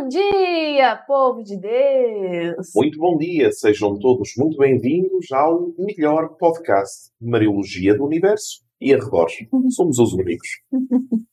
Bom 0.00 0.08
dia, 0.08 0.96
povo 1.06 1.42
de 1.42 1.58
Deus! 1.58 2.70
Muito 2.74 2.98
bom 2.98 3.18
dia, 3.18 3.52
sejam 3.52 3.98
todos 3.98 4.32
muito 4.34 4.56
bem-vindos 4.56 5.30
ao 5.30 5.74
melhor 5.78 6.38
podcast 6.38 7.10
de 7.20 7.28
Mariologia 7.28 7.94
do 7.94 8.06
Universo 8.06 8.64
e 8.80 8.94
arredores. 8.94 9.34
Somos 9.76 9.98
os 9.98 10.14
únicos. 10.14 10.48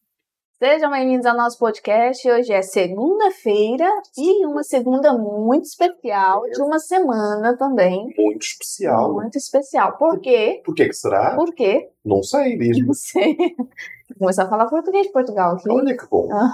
Sejam 0.60 0.90
bem-vindos 0.90 1.28
ao 1.28 1.38
nosso 1.38 1.60
podcast. 1.60 2.28
Hoje 2.28 2.52
é 2.52 2.64
segunda-feira 2.64 3.88
e 4.18 4.44
uma 4.44 4.64
segunda 4.64 5.14
muito 5.16 5.66
especial 5.66 6.42
de 6.50 6.60
uma 6.64 6.80
semana 6.80 7.56
também. 7.56 8.12
Muito 8.18 8.42
especial. 8.42 9.14
Muito 9.14 9.38
especial. 9.38 9.96
Por 10.00 10.20
quê? 10.20 10.64
Por 10.66 10.74
que 10.74 10.88
que 10.88 10.96
será? 10.96 11.36
Por 11.36 11.54
quê? 11.54 11.92
Não 12.04 12.24
sei, 12.24 12.58
diz-me. 12.58 12.88
Não 12.88 12.94
sei. 12.96 13.38
Vou 13.38 14.18
começar 14.18 14.46
a 14.46 14.50
falar 14.50 14.66
português 14.66 15.06
de 15.06 15.14
Portugal 15.14 15.58
aqui. 15.58 15.70
Olha 15.70 15.96
que 15.96 16.10
bom. 16.10 16.28
Ah. 16.32 16.52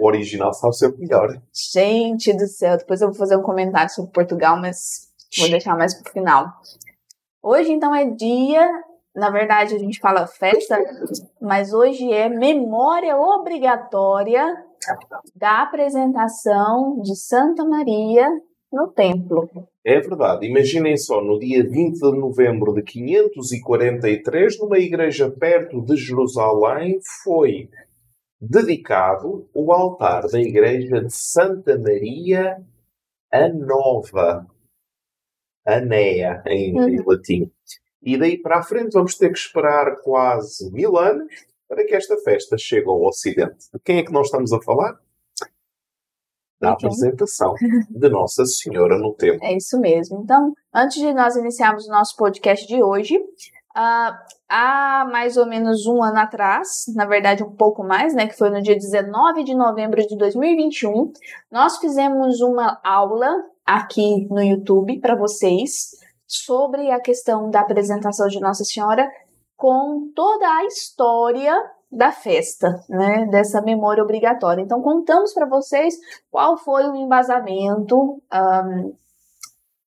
O 0.00 0.06
original 0.08 0.52
sabe 0.52 0.74
sempre 0.74 1.02
melhor. 1.02 1.40
Gente 1.52 2.32
do 2.32 2.48
céu, 2.48 2.76
depois 2.76 3.02
eu 3.02 3.06
vou 3.06 3.16
fazer 3.16 3.36
um 3.36 3.42
comentário 3.42 3.94
sobre 3.94 4.10
Portugal, 4.10 4.58
mas 4.60 5.12
vou 5.38 5.48
deixar 5.48 5.78
mais 5.78 5.94
pro 5.94 6.12
final. 6.12 6.48
Hoje, 7.40 7.70
então, 7.70 7.94
é 7.94 8.04
dia. 8.04 8.68
Na 9.14 9.30
verdade, 9.30 9.74
a 9.74 9.78
gente 9.78 10.00
fala 10.00 10.26
festa, 10.26 10.76
mas 11.40 11.72
hoje 11.72 12.12
é 12.12 12.28
memória 12.28 13.16
obrigatória 13.16 14.44
da 15.36 15.62
apresentação 15.62 17.00
de 17.00 17.14
Santa 17.14 17.64
Maria 17.64 18.28
no 18.72 18.88
templo. 18.88 19.48
É 19.84 20.00
verdade. 20.00 20.46
Imaginem 20.46 20.96
só, 20.96 21.22
no 21.22 21.38
dia 21.38 21.62
20 21.62 21.94
de 21.94 22.18
novembro 22.18 22.74
de 22.74 22.82
543, 22.82 24.58
numa 24.58 24.78
igreja 24.78 25.30
perto 25.30 25.80
de 25.80 25.96
Jerusalém, 25.96 26.98
foi 27.22 27.68
dedicado 28.40 29.48
o 29.54 29.72
altar 29.72 30.26
da 30.26 30.40
igreja 30.40 31.00
de 31.00 31.14
Santa 31.14 31.78
Maria 31.78 32.56
a 33.32 33.48
Nova. 33.48 34.46
Anea, 35.66 36.42
em, 36.46 36.76
em 36.76 37.02
latim. 37.06 37.50
E 38.04 38.18
daí 38.18 38.36
para 38.36 38.58
a 38.58 38.62
frente 38.62 38.92
vamos 38.92 39.16
ter 39.16 39.32
que 39.32 39.38
esperar 39.38 39.96
quase 40.02 40.70
mil 40.70 40.98
anos 40.98 41.32
para 41.66 41.84
que 41.84 41.94
esta 41.94 42.16
festa 42.18 42.58
chegue 42.58 42.86
ao 42.86 43.02
Ocidente. 43.02 43.70
De 43.72 43.80
quem 43.80 43.98
é 43.98 44.04
que 44.04 44.12
nós 44.12 44.26
estamos 44.26 44.52
a 44.52 44.60
falar? 44.60 44.98
Da 46.60 46.72
apresentação 46.72 47.54
de 47.90 48.08
Nossa 48.08 48.44
Senhora 48.44 48.98
no 48.98 49.14
templo. 49.14 49.40
É 49.42 49.56
isso 49.56 49.78
mesmo. 49.80 50.20
Então, 50.22 50.52
antes 50.72 50.98
de 50.98 51.12
nós 51.12 51.34
iniciarmos 51.34 51.86
o 51.86 51.90
nosso 51.90 52.16
podcast 52.16 52.66
de 52.66 52.82
hoje, 52.82 53.18
ah, 53.74 54.22
há 54.48 55.04
mais 55.10 55.36
ou 55.36 55.46
menos 55.46 55.86
um 55.86 56.02
ano 56.02 56.18
atrás, 56.18 56.84
na 56.94 57.06
verdade 57.06 57.42
um 57.42 57.50
pouco 57.50 57.82
mais, 57.82 58.14
né, 58.14 58.28
que 58.28 58.36
foi 58.36 58.50
no 58.50 58.62
dia 58.62 58.76
19 58.76 59.42
de 59.44 59.54
novembro 59.54 60.06
de 60.06 60.16
2021, 60.16 61.12
nós 61.50 61.78
fizemos 61.78 62.40
uma 62.40 62.80
aula 62.84 63.28
aqui 63.66 64.26
no 64.30 64.42
YouTube 64.42 65.00
para 65.00 65.16
vocês 65.16 65.90
sobre 66.42 66.90
a 66.90 67.00
questão 67.00 67.50
da 67.50 67.60
apresentação 67.60 68.28
de 68.28 68.40
Nossa 68.40 68.64
Senhora 68.64 69.08
com 69.56 70.10
toda 70.14 70.46
a 70.46 70.64
história 70.64 71.54
da 71.90 72.10
festa, 72.10 72.82
né, 72.88 73.26
dessa 73.30 73.62
memória 73.62 74.02
obrigatória. 74.02 74.62
Então 74.62 74.82
contamos 74.82 75.32
para 75.32 75.46
vocês 75.46 75.94
qual 76.30 76.56
foi 76.56 76.88
o 76.88 76.96
embasamento 76.96 78.20
ahn, 78.30 78.92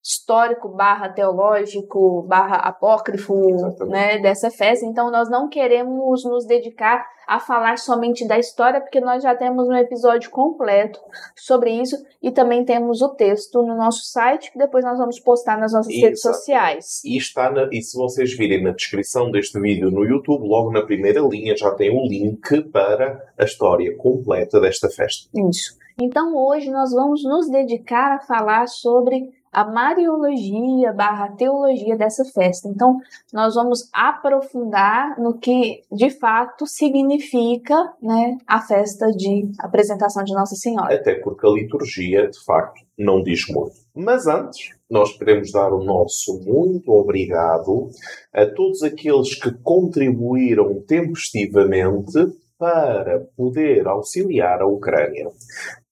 histórico 0.08 0.70
barra 0.70 1.10
teológico 1.10 2.22
barra 2.24 2.56
apócrifo 2.56 3.50
Exatamente. 3.50 3.92
né, 3.92 4.18
dessa 4.20 4.50
festa. 4.50 4.86
Então 4.86 5.12
nós 5.12 5.30
não 5.30 5.50
queremos 5.50 6.24
nos 6.24 6.46
dedicar 6.46 7.06
a 7.28 7.42
falar 7.42 7.78
somente 7.78 8.26
da 8.26 8.40
história, 8.40 8.80
porque 8.80 9.02
nós 9.02 9.22
já 9.22 9.36
temos 9.36 9.68
um 9.68 9.74
episódio 9.74 10.30
completo 10.30 10.98
sobre 11.36 11.72
isso 11.72 11.98
e 12.24 12.32
também 12.32 12.64
temos 12.64 13.02
o 13.02 13.10
texto 13.10 13.62
no 13.62 13.76
nosso 13.76 14.04
site 14.06 14.50
que 14.50 14.58
depois 14.58 14.86
nós 14.86 14.98
vamos 14.98 15.20
postar 15.20 15.58
nas 15.60 15.74
nossas 15.74 15.94
redes 15.94 16.22
Exato. 16.24 16.38
sociais. 16.38 17.02
E, 17.04 17.18
está 17.18 17.52
na- 17.52 17.68
e 17.70 17.82
se 17.82 17.98
vocês 17.98 18.32
virem 18.34 18.64
na 18.64 18.72
descrição 18.72 19.30
deste 19.30 19.60
vídeo 19.60 19.92
no 19.92 20.06
YouTube, 20.06 20.48
logo 20.48 20.72
na 20.72 20.84
primeira 20.86 21.20
linha 21.20 21.54
já 21.58 21.72
tem 21.72 21.90
o 21.92 22.08
link 22.08 22.62
para 22.72 23.22
a 23.38 23.44
história 23.44 23.94
completa 23.98 24.62
desta 24.62 24.88
festa. 24.90 25.30
Isso. 25.50 25.76
Então 26.00 26.34
hoje 26.34 26.70
nós 26.72 26.92
vamos 26.94 27.24
nos 27.26 27.50
dedicar 27.50 28.16
a 28.16 28.20
falar 28.20 28.68
sobre 28.68 29.32
a 29.58 29.66
mariologia 29.66 30.94
barra 30.94 31.32
teologia 31.32 31.98
dessa 31.98 32.24
festa. 32.26 32.70
Então 32.70 33.00
nós 33.34 33.56
vamos 33.56 33.90
aprofundar 33.92 35.20
no 35.20 35.40
que 35.40 35.82
de 35.92 36.12
fato 36.12 36.68
significa 36.68 37.74
né, 38.00 38.38
a 38.46 38.62
festa 38.62 39.08
de 39.08 39.50
apresentação 39.58 40.24
de 40.24 40.32
Nossa 40.32 40.54
Senhora. 40.54 40.94
Até 40.94 41.16
porque 41.16 41.48
a 41.48 41.50
liturgia, 41.50 42.30
de 42.30 42.46
facto, 42.46 42.86
não 42.96 43.24
diz 43.24 43.48
muito. 43.50 43.74
Mas 43.96 44.28
antes, 44.28 44.76
nós 44.88 45.18
queremos 45.18 45.52
dar 45.52 45.74
o 45.74 45.84
nosso 45.84 46.40
muito 46.46 46.92
obrigado 46.92 47.90
a 48.32 48.46
todos 48.46 48.84
aqueles 48.84 49.34
que 49.34 49.52
contribuíram 49.64 50.84
tempestivamente 50.88 52.14
para 52.58 53.20
poder 53.36 53.88
auxiliar 53.88 54.62
a 54.62 54.68
Ucrânia. 54.68 55.30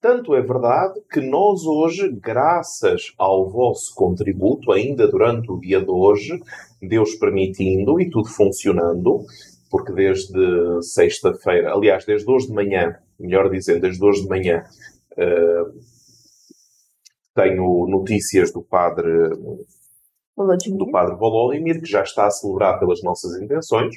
Tanto 0.01 0.35
é 0.35 0.41
verdade 0.41 0.99
que 1.11 1.21
nós 1.21 1.65
hoje, 1.65 2.11
graças 2.11 3.13
ao 3.17 3.49
vosso 3.49 3.93
contributo, 3.95 4.71
ainda 4.71 5.07
durante 5.07 5.51
o 5.51 5.59
dia 5.59 5.79
de 5.79 5.91
hoje, 5.91 6.39
Deus 6.81 7.15
permitindo 7.15 7.99
e 7.99 8.09
tudo 8.09 8.27
funcionando, 8.27 9.25
porque 9.69 9.93
desde 9.93 10.81
sexta-feira, 10.81 11.73
aliás, 11.73 12.05
desde 12.05 12.29
hoje 12.29 12.47
de 12.47 12.53
manhã, 12.53 12.97
melhor 13.19 13.49
dizendo, 13.49 13.81
desde 13.81 14.03
hoje 14.03 14.23
de 14.23 14.29
manhã, 14.29 14.63
eh, 15.17 15.63
tenho 17.35 17.85
notícias 17.87 18.51
do 18.51 18.63
padre, 18.63 19.11
Vladimir. 20.37 20.77
do 20.77 20.89
padre 20.89 21.15
Volodymyr, 21.15 21.81
que 21.81 21.85
já 21.85 22.01
está 22.01 22.27
a 22.27 22.31
celebrar 22.31 22.79
pelas 22.79 23.03
nossas 23.03 23.41
intenções. 23.41 23.95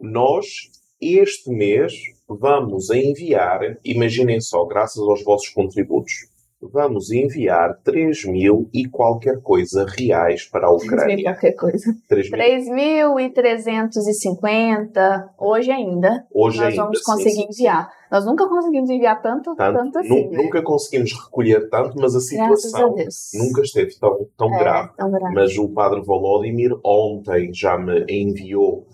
Nós, 0.00 0.70
este 1.00 1.50
mês, 1.50 1.92
vamos 2.28 2.90
enviar, 2.90 3.60
imaginem 3.84 4.40
só, 4.40 4.64
graças 4.64 5.02
aos 5.02 5.22
vossos 5.24 5.48
contributos, 5.50 6.12
vamos 6.60 7.12
enviar 7.12 7.78
3 7.84 8.24
mil 8.24 8.68
e 8.74 8.84
qualquer 8.88 9.40
coisa 9.40 9.86
reais 9.96 10.44
para 10.44 10.66
a 10.66 10.72
Ucrânia. 10.72 11.22
qualquer 11.32 11.52
coisa. 11.52 11.94
3 12.08 12.30
mil 12.68 13.14
3.350 13.14 15.28
hoje 15.38 15.70
ainda. 15.70 16.26
hoje 16.34 16.58
nós 16.58 16.70
ainda. 16.70 16.82
vamos 16.82 17.00
conseguir 17.02 17.30
sim, 17.30 17.42
sim. 17.42 17.46
enviar. 17.52 17.88
Nós 18.10 18.24
nunca 18.24 18.48
conseguimos 18.48 18.88
enviar 18.90 19.20
tanto, 19.22 19.54
tanto, 19.54 19.76
Tanto, 19.78 19.98
assim. 19.98 20.28
né? 20.30 20.42
Nunca 20.42 20.62
conseguimos 20.62 21.12
recolher 21.12 21.68
tanto, 21.68 21.94
mas 22.00 22.14
a 22.14 22.18
a 22.18 22.20
situação 22.20 22.94
Deus. 22.94 23.30
nunca 23.34 23.60
esteve 23.62 23.94
tão, 23.98 24.26
tão 24.36 24.54
É, 24.54 24.58
grave. 24.58 24.90
tão 24.96 25.10
grave. 25.10 25.34
Mas 25.34 25.56
o 25.58 25.68
padre 25.68 26.00
Volodymyr 26.02 26.74
ontem 26.84 27.52
já 27.52 27.76
me 27.78 28.04
enviou, 28.08 28.86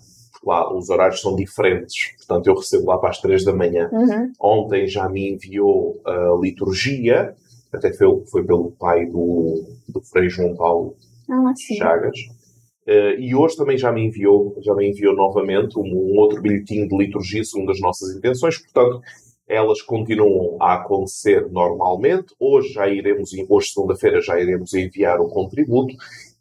lá 0.45 0.73
os 0.73 0.89
horários 0.89 1.21
são 1.21 1.35
diferentes, 1.35 2.15
portanto 2.17 2.47
eu 2.47 2.55
recebo 2.55 2.85
lá 2.87 2.97
para 2.97 3.09
as 3.09 3.19
3 3.19 3.43
da 3.43 3.53
manhã. 3.53 3.89
Uhum. 3.91 4.31
Ontem 4.39 4.87
já 4.87 5.09
me 5.09 5.33
enviou 5.33 5.99
a 6.05 6.37
liturgia, 6.39 7.33
até 7.73 7.91
foi, 7.93 8.07
foi 8.31 8.43
pelo 8.45 8.71
pai 8.71 9.05
do, 9.05 9.63
do 9.89 10.01
Frei 10.01 10.29
João 10.29 10.55
Paulo 10.55 10.95
Ah. 11.29 11.53
Chagas. 11.77 12.17
Eh, 12.87 13.15
e 13.19 13.35
hoje 13.35 13.57
também 13.57 13.77
já 13.77 13.91
me 13.91 14.05
enviou, 14.05 14.55
já 14.61 14.75
me 14.75 14.87
enviou 14.87 15.15
novamente 15.15 15.77
um, 15.79 15.81
um 15.81 16.19
outro 16.19 16.41
bilhetinho 16.41 16.87
de 16.87 16.95
liturgia 16.95 17.43
segundo 17.43 17.71
as 17.71 17.81
nossas 17.81 18.15
intenções, 18.15 18.59
portanto, 18.59 19.01
elas 19.47 19.81
continuam 19.81 20.57
a 20.61 20.75
acontecer 20.75 21.47
normalmente. 21.51 22.33
Hoje 22.39 22.69
já 22.73 22.87
iremos, 22.87 23.31
hoje 23.49 23.69
segunda-feira 23.69 24.21
já 24.21 24.39
iremos 24.39 24.73
enviar 24.73 25.19
o 25.19 25.27
contributo 25.27 25.95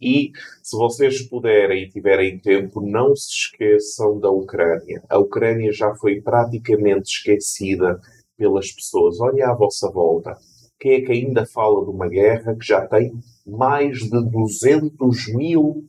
e 0.05 0.33
se 0.63 0.77
vocês 0.77 1.23
puderem 1.23 1.85
e 1.85 1.89
tiverem 1.89 2.39
tempo, 2.39 2.83
não 2.83 3.17
se 3.17 3.31
esqueçam 3.31 4.21
da 4.21 4.31
Ucrânia. 4.31 5.03
A 5.09 5.19
Ucrânia 5.19 5.73
já 5.73 5.95
foi 5.95 6.21
praticamente 6.21 7.11
esquecida 7.11 7.99
pelas 8.37 8.71
pessoas. 8.71 9.19
Olha 9.19 9.49
à 9.49 9.55
vossa 9.55 9.91
volta. 9.91 10.37
Quem 10.79 10.93
é 10.97 11.01
que 11.01 11.13
ainda 11.13 11.47
fala 11.47 11.83
de 11.83 11.91
uma 11.91 12.07
guerra 12.07 12.55
que 12.55 12.67
já 12.67 12.87
tem 12.87 13.13
mais 13.47 13.99
de 14.01 14.31
200 14.31 15.35
mil 15.35 15.87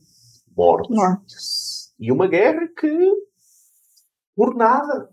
mortos? 0.56 0.96
Mortos. 0.96 1.94
E 1.98 2.10
uma 2.10 2.26
guerra 2.26 2.66
que, 2.68 3.12
por 4.34 4.56
nada, 4.56 5.10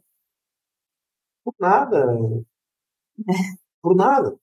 por 1.44 1.56
nada, 1.60 2.06
por 3.82 3.96
nada. 3.96 4.43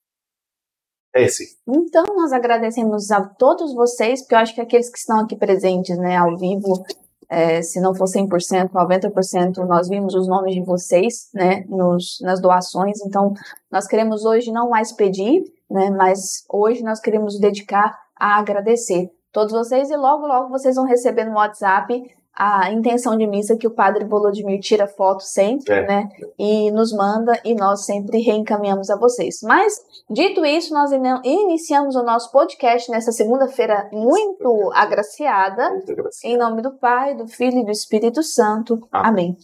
É 1.15 1.25
assim. 1.25 1.45
Então, 1.67 2.05
nós 2.17 2.33
agradecemos 2.33 3.11
a 3.11 3.23
todos 3.23 3.75
vocês, 3.75 4.21
porque 4.21 4.35
eu 4.35 4.39
acho 4.39 4.55
que 4.55 4.61
aqueles 4.61 4.89
que 4.89 4.99
estão 4.99 5.21
aqui 5.21 5.37
presentes, 5.37 5.97
né, 5.99 6.17
ao 6.17 6.37
vivo, 6.37 6.85
é, 7.29 7.63
se 7.63 7.81
não 7.81 7.95
for 7.95 8.07
100%, 8.07 8.71
90%, 8.71 9.57
nós 9.67 9.89
vimos 9.89 10.15
os 10.15 10.29
nomes 10.29 10.55
de 10.55 10.63
vocês, 10.63 11.29
né, 11.35 11.65
nos, 11.69 12.19
nas 12.23 12.41
doações. 12.41 12.99
Então, 13.05 13.33
nós 13.71 13.87
queremos 13.87 14.25
hoje 14.25 14.53
não 14.53 14.69
mais 14.69 14.93
pedir, 14.93 15.43
né, 15.71 15.91
mas 15.91 16.45
hoje 16.49 16.83
nós 16.83 17.01
queremos 17.01 17.39
dedicar 17.39 17.97
a 18.17 18.39
agradecer 18.39 19.11
todos 19.33 19.53
vocês 19.53 19.91
e 19.91 19.97
logo, 19.97 20.27
logo 20.27 20.51
vocês 20.51 20.77
vão 20.77 20.85
receber 20.85 21.25
no 21.25 21.37
WhatsApp 21.37 22.03
a 22.43 22.73
intenção 22.73 23.19
de 23.19 23.27
missa 23.27 23.55
que 23.55 23.67
o 23.67 23.71
padre 23.71 24.07
Volodymyr 24.07 24.61
tira 24.61 24.87
foto 24.87 25.23
sempre, 25.23 25.75
é. 25.75 25.87
né? 25.87 26.09
E 26.39 26.71
nos 26.71 26.91
manda 26.91 27.39
e 27.45 27.55
nós 27.55 27.85
sempre 27.85 28.19
reencaminhamos 28.23 28.89
a 28.89 28.97
vocês. 28.97 29.41
Mas, 29.43 29.75
dito 30.09 30.43
isso, 30.43 30.73
nós 30.73 30.91
iniciamos 31.23 31.97
o 31.97 32.03
nosso 32.03 32.33
podcast 32.33 32.91
nessa 32.91 33.13
segunda-feira 33.13 33.91
muito 33.93 34.71
agraciada. 34.73 35.69
Muito 35.69 35.93
agraciada. 35.93 36.35
Em 36.35 36.39
nome 36.39 36.63
do 36.63 36.73
Pai, 36.79 37.15
do 37.15 37.29
Filho 37.29 37.59
e 37.59 37.65
do 37.65 37.71
Espírito 37.71 38.23
Santo. 38.23 38.89
Amém. 38.91 39.11
Amém. 39.11 39.37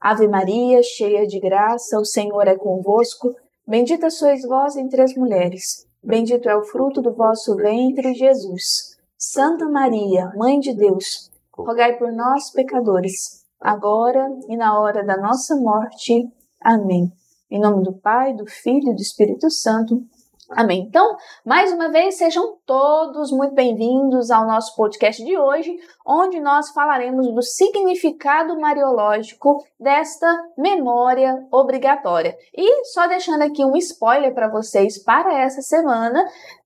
Ave 0.00 0.26
Maria, 0.26 0.82
cheia 0.82 1.28
de 1.28 1.38
graça, 1.38 2.00
o 2.00 2.04
Senhor 2.04 2.48
é 2.48 2.56
convosco. 2.56 3.32
Bendita 3.64 4.10
sois 4.10 4.42
vós 4.42 4.74
entre 4.76 5.00
as 5.02 5.14
mulheres. 5.14 5.86
Bendito 6.02 6.48
é 6.48 6.56
o 6.56 6.64
fruto 6.64 7.00
do 7.00 7.12
vosso 7.12 7.54
ventre, 7.54 8.12
Jesus. 8.12 8.96
Santa 9.16 9.68
Maria, 9.68 10.32
Mãe 10.34 10.58
de 10.58 10.74
Deus 10.74 11.29
rogai 11.64 11.96
por 11.96 12.12
nós, 12.12 12.50
pecadores, 12.52 13.44
agora 13.60 14.28
e 14.48 14.56
na 14.56 14.78
hora 14.78 15.04
da 15.04 15.16
nossa 15.16 15.56
morte. 15.56 16.28
Amém. 16.62 17.12
Em 17.50 17.60
nome 17.60 17.82
do 17.82 17.92
Pai, 17.92 18.34
do 18.34 18.46
Filho 18.46 18.90
e 18.90 18.94
do 18.94 19.00
Espírito 19.00 19.50
Santo. 19.50 20.02
Amém. 20.50 20.84
Então, 20.88 21.16
mais 21.46 21.72
uma 21.72 21.90
vez, 21.90 22.16
sejam 22.16 22.56
todos 22.66 23.30
muito 23.30 23.54
bem-vindos 23.54 24.32
ao 24.32 24.46
nosso 24.48 24.74
podcast 24.74 25.24
de 25.24 25.38
hoje, 25.38 25.76
onde 26.04 26.40
nós 26.40 26.70
falaremos 26.70 27.32
do 27.32 27.40
significado 27.40 28.58
mariológico 28.58 29.64
desta 29.78 30.26
memória 30.58 31.46
obrigatória. 31.52 32.36
E 32.52 32.84
só 32.86 33.06
deixando 33.06 33.42
aqui 33.42 33.64
um 33.64 33.76
spoiler 33.76 34.34
para 34.34 34.50
vocês 34.50 35.00
para 35.00 35.40
essa 35.40 35.62
semana, 35.62 36.20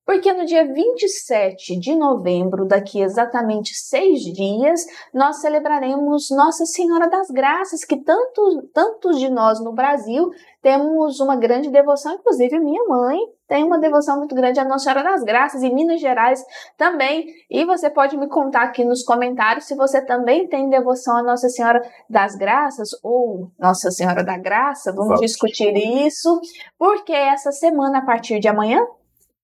porque 0.07 0.33
no 0.33 0.45
dia 0.45 0.65
27 0.73 1.79
de 1.79 1.95
novembro, 1.95 2.67
daqui 2.67 3.01
exatamente 3.01 3.75
seis 3.75 4.21
dias, 4.21 4.85
nós 5.13 5.41
celebraremos 5.41 6.29
Nossa 6.31 6.67
Senhora 6.67 7.09
das 7.09 7.29
Graças, 7.29 7.85
que 7.85 7.97
tanto, 7.97 8.69
tantos 8.73 9.19
de 9.19 9.31
nós 9.31 9.63
no 9.63 9.73
Brasil 9.73 10.31
temos 10.61 11.21
uma 11.21 11.37
grande 11.37 11.71
devoção, 11.71 12.15
inclusive 12.15 12.59
minha 12.59 12.85
mãe 12.85 13.19
tem 13.47 13.63
uma 13.63 13.79
devoção 13.79 14.17
muito 14.19 14.35
grande 14.35 14.59
à 14.59 14.65
Nossa 14.65 14.85
Senhora 14.85 15.03
das 15.03 15.23
Graças, 15.23 15.63
em 15.63 15.75
Minas 15.75 16.01
Gerais 16.01 16.43
também. 16.79 17.27
E 17.51 17.65
você 17.65 17.91
pode 17.91 18.17
me 18.17 18.27
contar 18.27 18.63
aqui 18.63 18.85
nos 18.85 19.03
comentários 19.03 19.67
se 19.67 19.77
você 19.77 20.05
também 20.05 20.49
tem 20.49 20.71
devoção 20.71 21.19
à 21.19 21.23
Nossa 21.23 21.49
Senhora 21.49 21.83
das 22.09 22.35
Graças 22.35 22.89
ou 23.03 23.51
Nossa 23.59 23.91
Senhora 23.91 24.25
da 24.25 24.39
Graça. 24.39 24.93
Vamos 24.93 25.09
Vamos. 25.09 25.21
discutir 25.21 25.75
isso, 25.75 26.41
porque 26.79 27.13
essa 27.13 27.53
semana, 27.53 27.99
a 27.99 28.05
partir 28.05 28.41
de 28.41 28.49
amanhã, 28.49 28.81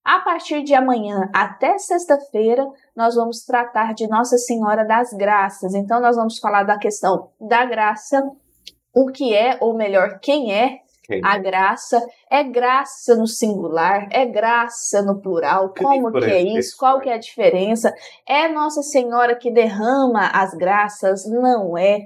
a 0.04 0.20
partir 0.20 0.62
de 0.62 0.74
amanhã 0.74 1.28
até 1.34 1.78
sexta-feira, 1.78 2.66
nós 2.96 3.14
vamos 3.14 3.44
tratar 3.44 3.94
de 3.94 4.08
Nossa 4.08 4.36
Senhora 4.38 4.84
das 4.84 5.12
Graças. 5.12 5.74
Então, 5.74 6.00
nós 6.00 6.16
vamos 6.16 6.38
falar 6.38 6.62
da 6.62 6.78
questão 6.78 7.30
da 7.40 7.64
graça, 7.64 8.22
o 8.94 9.06
que 9.06 9.34
é, 9.34 9.58
ou 9.60 9.76
melhor, 9.76 10.18
quem 10.20 10.52
é 10.52 10.80
quem? 11.10 11.20
a 11.24 11.36
graça. 11.38 12.00
É 12.30 12.44
graça 12.44 13.16
no 13.16 13.26
singular, 13.26 14.08
é 14.12 14.24
graça 14.24 15.02
no 15.02 15.20
plural. 15.20 15.74
Como 15.76 16.12
que 16.12 16.24
é 16.24 16.42
isso? 16.42 16.76
Qual 16.78 17.00
que 17.00 17.08
é 17.08 17.14
a 17.14 17.18
diferença? 17.18 17.92
É 18.26 18.48
Nossa 18.48 18.82
Senhora 18.82 19.36
que 19.36 19.50
derrama 19.50 20.28
as 20.32 20.54
graças? 20.54 21.28
Não 21.28 21.76
é. 21.76 21.98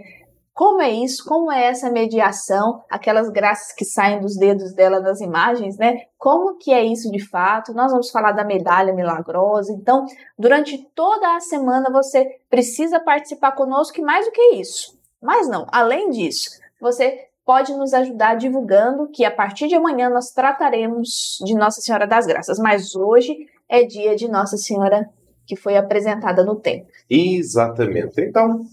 Como 0.54 0.80
é 0.80 0.88
isso? 0.88 1.24
Como 1.24 1.50
é 1.50 1.64
essa 1.64 1.90
mediação? 1.90 2.84
Aquelas 2.88 3.28
graças 3.28 3.74
que 3.74 3.84
saem 3.84 4.20
dos 4.20 4.36
dedos 4.36 4.72
dela 4.72 5.00
nas 5.00 5.20
imagens, 5.20 5.76
né? 5.76 6.02
Como 6.16 6.56
que 6.56 6.72
é 6.72 6.84
isso 6.84 7.10
de 7.10 7.18
fato? 7.28 7.74
Nós 7.74 7.90
vamos 7.90 8.08
falar 8.10 8.30
da 8.30 8.44
medalha 8.44 8.94
milagrosa. 8.94 9.72
Então, 9.72 10.06
durante 10.38 10.78
toda 10.94 11.34
a 11.34 11.40
semana 11.40 11.90
você 11.90 12.38
precisa 12.48 13.00
participar 13.00 13.52
conosco 13.52 13.98
e 13.98 14.04
mais 14.04 14.26
do 14.26 14.30
que 14.30 14.54
isso. 14.54 14.96
Mas 15.20 15.48
não, 15.48 15.66
além 15.72 16.10
disso, 16.10 16.50
você 16.80 17.26
pode 17.44 17.74
nos 17.74 17.92
ajudar 17.92 18.36
divulgando 18.36 19.08
que 19.08 19.24
a 19.24 19.30
partir 19.32 19.66
de 19.66 19.74
amanhã 19.74 20.08
nós 20.08 20.30
trataremos 20.30 21.38
de 21.44 21.54
Nossa 21.54 21.80
Senhora 21.80 22.06
das 22.06 22.26
Graças, 22.26 22.60
mas 22.60 22.94
hoje 22.94 23.36
é 23.68 23.82
dia 23.82 24.14
de 24.14 24.28
Nossa 24.28 24.56
Senhora 24.56 25.10
que 25.46 25.56
foi 25.56 25.76
apresentada 25.76 26.44
no 26.44 26.54
templo. 26.56 26.88
Exatamente. 27.10 28.20
Então, 28.20 28.64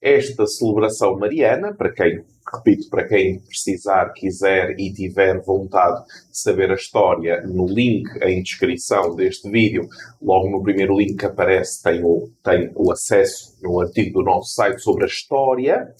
esta 0.00 0.46
celebração 0.46 1.18
mariana, 1.18 1.74
para 1.74 1.92
quem, 1.92 2.22
repito, 2.52 2.88
para 2.90 3.06
quem 3.08 3.40
precisar, 3.40 4.12
quiser 4.12 4.78
e 4.78 4.92
tiver 4.92 5.40
vontade 5.40 6.04
de 6.04 6.38
saber 6.38 6.70
a 6.70 6.74
história, 6.74 7.42
no 7.42 7.66
link 7.66 8.08
em 8.22 8.42
descrição 8.42 9.14
deste 9.14 9.50
vídeo, 9.50 9.88
logo 10.20 10.50
no 10.50 10.62
primeiro 10.62 10.96
link 10.96 11.16
que 11.16 11.26
aparece, 11.26 11.82
tem 11.82 12.04
o, 12.04 12.30
tem 12.44 12.70
o 12.74 12.92
acesso 12.92 13.56
no 13.62 13.80
artigo 13.80 14.20
do 14.20 14.24
nosso 14.24 14.54
site 14.54 14.80
sobre 14.80 15.04
a 15.04 15.08
história. 15.08 15.94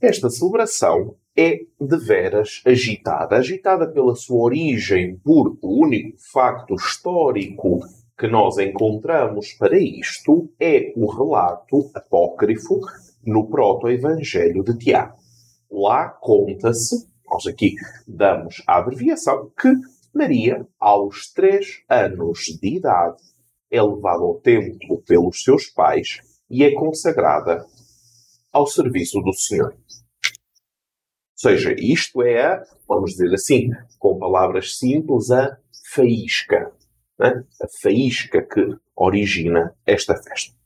Esta 0.00 0.30
celebração 0.30 1.16
é 1.36 1.58
de 1.80 1.96
veras 1.98 2.62
agitada. 2.64 3.36
Agitada 3.36 3.86
pela 3.86 4.14
sua 4.14 4.42
origem, 4.42 5.16
por 5.18 5.56
o 5.62 5.84
único 5.84 6.16
facto 6.32 6.74
histórico 6.74 7.80
que 8.18 8.26
nós 8.26 8.58
encontramos 8.58 9.52
para 9.52 9.78
isto 9.78 10.50
é 10.58 10.92
o 10.96 11.06
relato 11.06 11.88
apócrifo 11.94 12.80
no 13.28 13.48
proto-evangelho 13.48 14.64
de 14.64 14.76
Tiago. 14.78 15.18
Lá 15.70 16.08
conta-se, 16.08 17.06
nós 17.26 17.46
aqui 17.46 17.74
damos 18.06 18.62
a 18.66 18.78
abreviação, 18.78 19.52
que 19.60 19.68
Maria, 20.14 20.66
aos 20.80 21.30
três 21.32 21.82
anos 21.88 22.38
de 22.60 22.76
idade, 22.76 23.22
é 23.70 23.82
levada 23.82 24.22
ao 24.22 24.40
templo 24.40 25.02
pelos 25.06 25.42
seus 25.42 25.66
pais 25.66 26.20
e 26.50 26.64
é 26.64 26.72
consagrada 26.72 27.66
ao 28.50 28.66
serviço 28.66 29.20
do 29.20 29.34
Senhor. 29.34 29.74
Ou 29.74 29.76
seja, 31.36 31.74
isto 31.78 32.22
é 32.22 32.44
a, 32.46 32.64
vamos 32.88 33.12
dizer 33.12 33.32
assim, 33.34 33.68
com 33.98 34.18
palavras 34.18 34.78
simples, 34.78 35.30
a 35.30 35.56
faísca. 35.92 36.72
Né? 37.18 37.44
A 37.62 37.66
faísca 37.82 38.42
que 38.42 38.74
origina 38.96 39.74
esta 39.86 40.14
festa. 40.16 40.56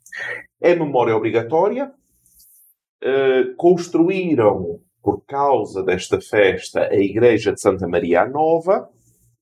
É 0.60 0.74
memória 0.76 1.16
obrigatória, 1.16 1.92
eh, 3.04 3.52
construíram, 3.56 4.78
por 5.02 5.24
causa 5.26 5.82
desta 5.82 6.20
festa, 6.20 6.86
a 6.86 6.94
Igreja 6.94 7.52
de 7.52 7.60
Santa 7.60 7.88
Maria 7.88 8.24
Nova, 8.24 8.88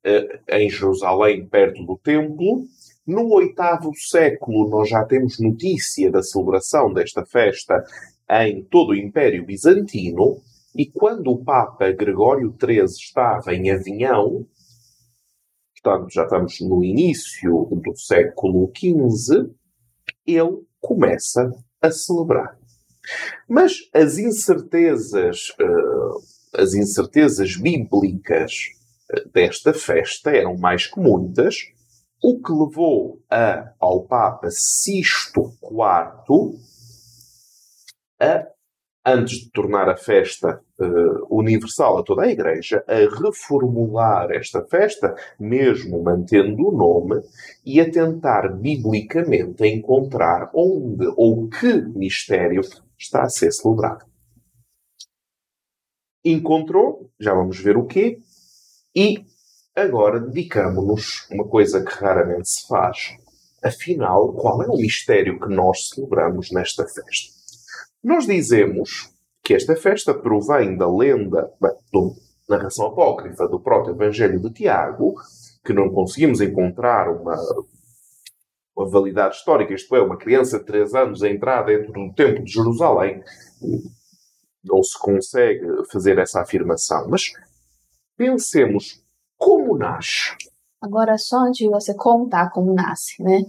uh, 0.06 0.54
em 0.56 0.70
Jerusalém, 0.70 1.46
perto 1.46 1.84
do 1.84 1.98
Templo. 1.98 2.64
No 3.06 3.30
oitavo 3.34 3.90
século, 3.94 4.70
nós 4.70 4.88
já 4.88 5.04
temos 5.04 5.38
notícia 5.38 6.10
da 6.10 6.22
celebração 6.22 6.90
desta 6.94 7.26
festa 7.26 7.84
em 8.30 8.62
todo 8.64 8.92
o 8.92 8.96
Império 8.96 9.44
Bizantino. 9.44 10.38
E 10.74 10.86
quando 10.86 11.30
o 11.30 11.44
Papa 11.44 11.92
Gregório 11.92 12.56
XIII 12.58 12.84
estava 12.84 13.54
em 13.54 13.70
Avignon, 13.70 14.44
portanto 15.82 16.10
já 16.10 16.24
estamos 16.24 16.58
no 16.62 16.82
início 16.82 17.68
do 17.72 17.94
século 17.94 18.72
XV, 18.74 19.50
ele 20.26 20.62
começa 20.80 21.50
a 21.82 21.90
celebrar. 21.90 22.59
Mas 23.48 23.72
as 23.94 24.18
incertezas, 24.18 25.48
uh, 25.60 26.60
as 26.60 26.74
incertezas 26.74 27.56
bíblicas 27.56 28.52
eh, 29.12 29.24
desta 29.32 29.72
festa 29.72 30.30
eram 30.30 30.56
mais 30.56 30.86
que 30.86 31.00
muitas, 31.00 31.56
o 32.22 32.40
que 32.40 32.52
levou 32.52 33.20
a, 33.30 33.72
ao 33.80 34.04
Papa 34.04 34.48
Sisto 34.50 35.52
IV 35.62 36.58
a, 38.20 38.46
antes 39.04 39.38
de 39.38 39.50
tornar 39.50 39.88
a 39.88 39.96
festa 39.96 40.60
uh, 40.78 41.36
universal 41.36 41.98
a 41.98 42.02
toda 42.02 42.22
a 42.22 42.30
Igreja, 42.30 42.84
a 42.86 43.22
reformular 43.22 44.30
esta 44.30 44.62
festa, 44.66 45.14
mesmo 45.38 46.02
mantendo 46.02 46.68
o 46.68 46.72
nome, 46.72 47.22
e 47.64 47.80
a 47.80 47.90
tentar 47.90 48.48
biblicamente 48.48 49.66
encontrar 49.66 50.50
onde 50.54 51.06
ou 51.16 51.48
que 51.48 51.80
mistério 51.96 52.60
está 53.00 53.22
a 53.22 53.28
ser 53.28 53.50
celebrado. 53.50 54.04
Encontrou, 56.24 57.10
já 57.18 57.32
vamos 57.32 57.58
ver 57.58 57.76
o 57.76 57.86
quê, 57.86 58.20
e 58.94 59.24
agora 59.74 60.20
dedicamos-nos 60.20 61.26
uma 61.30 61.48
coisa 61.48 61.82
que 61.82 61.92
raramente 61.92 62.48
se 62.48 62.66
faz. 62.68 63.16
Afinal, 63.64 64.34
qual 64.34 64.62
é 64.62 64.66
o 64.66 64.76
mistério 64.76 65.40
que 65.40 65.48
nós 65.48 65.88
celebramos 65.88 66.50
nesta 66.50 66.84
festa? 66.84 67.34
Nós 68.02 68.26
dizemos 68.26 69.10
que 69.42 69.54
esta 69.54 69.74
festa 69.76 70.14
provém 70.14 70.76
da 70.76 70.90
lenda, 70.90 71.50
bem, 71.60 71.72
da 71.92 72.56
narração 72.56 72.86
apócrifa 72.86 73.48
do 73.48 73.60
proto-evangelho 73.60 74.40
de 74.40 74.50
Tiago, 74.50 75.14
que 75.64 75.72
não 75.72 75.90
conseguimos 75.90 76.40
encontrar 76.40 77.10
uma 77.10 77.36
uma 78.80 78.90
validade 78.90 79.36
histórica, 79.36 79.74
isto 79.74 79.94
é, 79.94 80.02
uma 80.02 80.16
criança 80.16 80.58
de 80.58 80.64
3 80.64 80.94
anos 80.94 81.22
a 81.22 81.28
entrar 81.28 81.62
dentro 81.62 81.92
do 81.92 82.12
Templo 82.14 82.44
de 82.44 82.52
Jerusalém, 82.52 83.22
não 84.64 84.82
se 84.82 84.98
consegue 84.98 85.64
fazer 85.90 86.18
essa 86.18 86.40
afirmação. 86.40 87.08
Mas 87.08 87.32
pensemos 88.16 89.02
como 89.36 89.76
nasce. 89.76 90.36
Agora, 90.80 91.18
só 91.18 91.40
antes 91.40 91.58
de 91.58 91.68
você 91.68 91.94
contar 91.94 92.50
como 92.50 92.74
nasce, 92.74 93.22
né? 93.22 93.44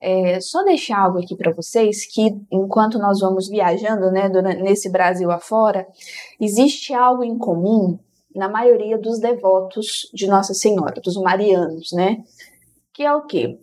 é, 0.00 0.40
só 0.40 0.62
deixar 0.62 0.98
algo 0.98 1.18
aqui 1.18 1.34
para 1.34 1.52
vocês 1.52 2.06
que 2.06 2.36
enquanto 2.50 2.98
nós 2.98 3.20
vamos 3.20 3.48
viajando, 3.48 4.10
né, 4.10 4.28
nesse 4.62 4.90
Brasil 4.90 5.30
afora, 5.30 5.86
existe 6.40 6.92
algo 6.94 7.24
em 7.24 7.36
comum 7.38 7.98
na 8.34 8.48
maioria 8.48 8.98
dos 8.98 9.18
devotos 9.18 10.10
de 10.12 10.26
Nossa 10.26 10.52
Senhora, 10.52 11.00
dos 11.00 11.16
marianos, 11.16 11.90
né? 11.92 12.22
Que 12.92 13.02
é 13.02 13.14
o 13.14 13.22
quê? 13.22 13.58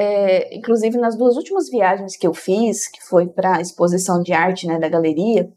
É, 0.00 0.56
inclusive 0.56 0.96
nas 0.96 1.16
duas 1.16 1.36
últimas 1.36 1.68
viagens 1.68 2.16
que 2.16 2.24
eu 2.24 2.32
fiz, 2.32 2.86
que 2.86 3.02
foi 3.04 3.26
para 3.26 3.56
a 3.56 3.60
exposição 3.60 4.22
de 4.22 4.32
arte 4.32 4.64
né, 4.64 4.78
da 4.78 4.88
galeria, 4.88 5.50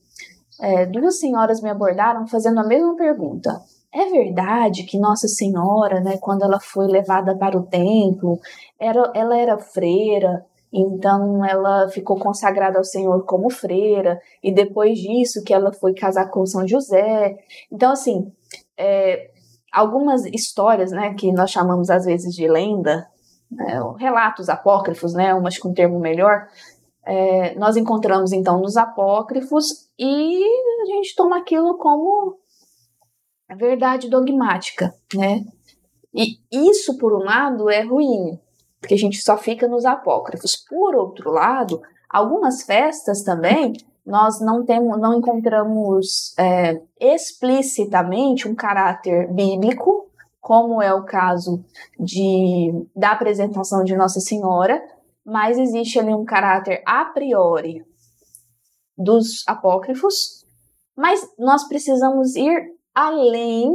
é, 0.59 0.87
duas 0.87 1.19
senhoras 1.19 1.61
me 1.61 1.69
abordaram 1.69 2.25
fazendo 2.25 2.59
a 2.59 2.63
mesma 2.63 2.95
pergunta. 2.95 3.61
É 3.93 4.09
verdade 4.09 4.83
que 4.83 4.97
Nossa 4.97 5.27
Senhora, 5.27 5.99
né, 5.99 6.17
quando 6.17 6.43
ela 6.43 6.59
foi 6.59 6.87
levada 6.87 7.37
para 7.37 7.55
o 7.55 7.67
templo, 7.67 8.39
era, 8.79 9.11
ela 9.13 9.37
era 9.37 9.59
freira, 9.59 10.43
então 10.73 11.45
ela 11.45 11.87
ficou 11.89 12.17
consagrada 12.17 12.79
ao 12.79 12.83
Senhor 12.83 13.23
como 13.25 13.47
freira, 13.51 14.19
e 14.41 14.51
depois 14.51 14.97
disso 14.97 15.43
que 15.43 15.53
ela 15.53 15.71
foi 15.71 15.93
casar 15.93 16.31
com 16.31 16.47
São 16.47 16.67
José. 16.67 17.37
Então, 17.71 17.91
assim, 17.91 18.31
é, 18.75 19.29
algumas 19.71 20.25
histórias, 20.25 20.91
né, 20.91 21.13
que 21.13 21.31
nós 21.31 21.51
chamamos 21.51 21.91
às 21.91 22.05
vezes 22.05 22.33
de 22.33 22.47
lenda, 22.47 23.10
né, 23.51 23.79
relatos 23.97 24.49
apócrifos, 24.49 25.13
né, 25.13 25.33
umas 25.33 25.57
com 25.57 25.69
um 25.69 25.73
termo 25.73 25.99
melhor, 25.99 26.47
é, 27.03 27.55
nós 27.55 27.75
encontramos 27.75 28.31
então 28.31 28.59
nos 28.61 28.77
apócrifos 28.77 29.89
e 29.97 30.43
a 30.81 30.85
gente 30.85 31.15
toma 31.15 31.37
aquilo 31.37 31.77
como 31.77 32.37
verdade 33.55 34.09
dogmática, 34.09 34.93
né? 35.13 35.43
E 36.13 36.37
isso, 36.51 36.97
por 36.97 37.13
um 37.13 37.23
lado, 37.23 37.69
é 37.69 37.81
ruim, 37.81 38.39
porque 38.79 38.93
a 38.93 38.97
gente 38.97 39.17
só 39.17 39.37
fica 39.37 39.67
nos 39.67 39.85
apócrifos. 39.85 40.55
Por 40.55 40.95
outro 40.95 41.31
lado, 41.31 41.81
algumas 42.09 42.63
festas 42.63 43.23
também 43.23 43.73
nós 44.05 44.41
não 44.41 44.65
temos, 44.65 44.99
não 44.99 45.13
encontramos 45.13 46.37
é, 46.37 46.81
explicitamente 46.99 48.47
um 48.47 48.55
caráter 48.55 49.31
bíblico, 49.31 50.10
como 50.41 50.81
é 50.81 50.91
o 50.91 51.05
caso 51.05 51.63
de, 51.99 52.73
da 52.95 53.11
apresentação 53.11 53.83
de 53.83 53.95
Nossa 53.95 54.19
Senhora, 54.19 54.83
mas 55.23 55.57
existe 55.57 55.99
ali 55.99 56.13
um 56.13 56.25
caráter 56.25 56.81
a 56.85 57.05
priori 57.05 57.85
dos 58.97 59.47
apócrifos, 59.47 60.43
mas 60.97 61.21
nós 61.37 61.67
precisamos 61.67 62.35
ir 62.35 62.73
além 62.93 63.71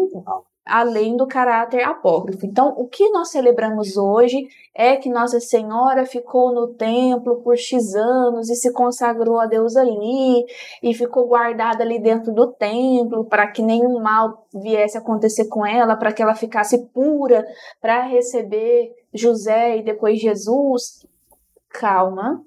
além 0.66 1.16
do 1.16 1.28
caráter 1.28 1.84
apócrifo. 1.84 2.44
Então, 2.44 2.74
o 2.76 2.88
que 2.88 3.08
nós 3.10 3.30
celebramos 3.30 3.96
hoje 3.96 4.48
é 4.74 4.96
que 4.96 5.08
Nossa 5.08 5.38
Senhora 5.38 6.04
ficou 6.04 6.52
no 6.52 6.74
templo 6.74 7.36
por 7.36 7.56
X 7.56 7.94
anos 7.94 8.50
e 8.50 8.56
se 8.56 8.72
consagrou 8.72 9.38
a 9.38 9.46
Deus 9.46 9.76
ali 9.76 10.44
e 10.82 10.92
ficou 10.92 11.28
guardada 11.28 11.84
ali 11.84 12.00
dentro 12.00 12.32
do 12.34 12.48
templo 12.48 13.24
para 13.24 13.46
que 13.46 13.62
nenhum 13.62 14.02
mal 14.02 14.44
viesse 14.52 14.98
acontecer 14.98 15.46
com 15.46 15.64
ela, 15.64 15.94
para 15.94 16.12
que 16.12 16.20
ela 16.20 16.34
ficasse 16.34 16.86
pura 16.88 17.46
para 17.80 18.02
receber 18.02 18.92
José 19.14 19.78
e 19.78 19.84
depois 19.84 20.20
Jesus. 20.20 21.06
Calma. 21.68 22.44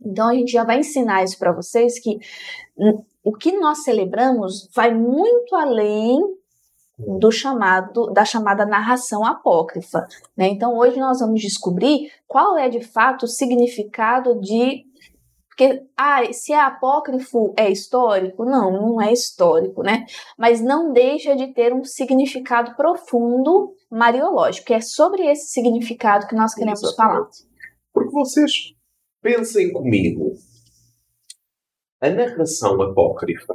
Então, 0.00 0.28
a 0.28 0.34
gente 0.34 0.52
já 0.52 0.62
vai 0.62 0.78
ensinar 0.78 1.24
isso 1.24 1.36
para 1.36 1.50
vocês 1.50 1.98
que 1.98 2.20
o 3.24 3.32
que 3.32 3.58
nós 3.58 3.82
celebramos 3.82 4.70
vai 4.72 4.94
muito 4.94 5.56
além 5.56 6.20
do 6.98 7.30
chamado 7.30 8.10
da 8.12 8.24
chamada 8.24 8.64
narração 8.64 9.24
apócrifa, 9.24 10.06
né? 10.36 10.48
Então 10.48 10.76
hoje 10.76 10.98
nós 10.98 11.20
vamos 11.20 11.40
descobrir 11.40 12.10
qual 12.26 12.56
é 12.56 12.68
de 12.68 12.80
fato 12.80 13.24
o 13.24 13.28
significado 13.28 14.40
de 14.40 14.84
porque 15.48 15.82
ah, 15.96 16.20
se 16.34 16.52
é 16.52 16.60
apócrifo 16.60 17.54
é 17.56 17.70
histórico? 17.70 18.44
Não, 18.44 18.70
não 18.70 19.00
é 19.00 19.10
histórico, 19.10 19.82
né? 19.82 20.04
Mas 20.38 20.60
não 20.62 20.92
deixa 20.92 21.34
de 21.34 21.52
ter 21.54 21.72
um 21.72 21.82
significado 21.82 22.76
profundo 22.76 23.72
mariológico, 23.90 24.74
é 24.74 24.80
sobre 24.82 25.22
esse 25.24 25.48
significado 25.52 26.26
que 26.26 26.34
nós 26.34 26.54
queremos 26.54 26.82
Exatamente. 26.82 27.14
falar. 27.14 27.30
Porque 27.90 28.10
vocês 28.10 28.52
pensem 29.22 29.72
comigo, 29.72 30.34
a 32.02 32.10
narração 32.10 32.80
apócrifa 32.82 33.54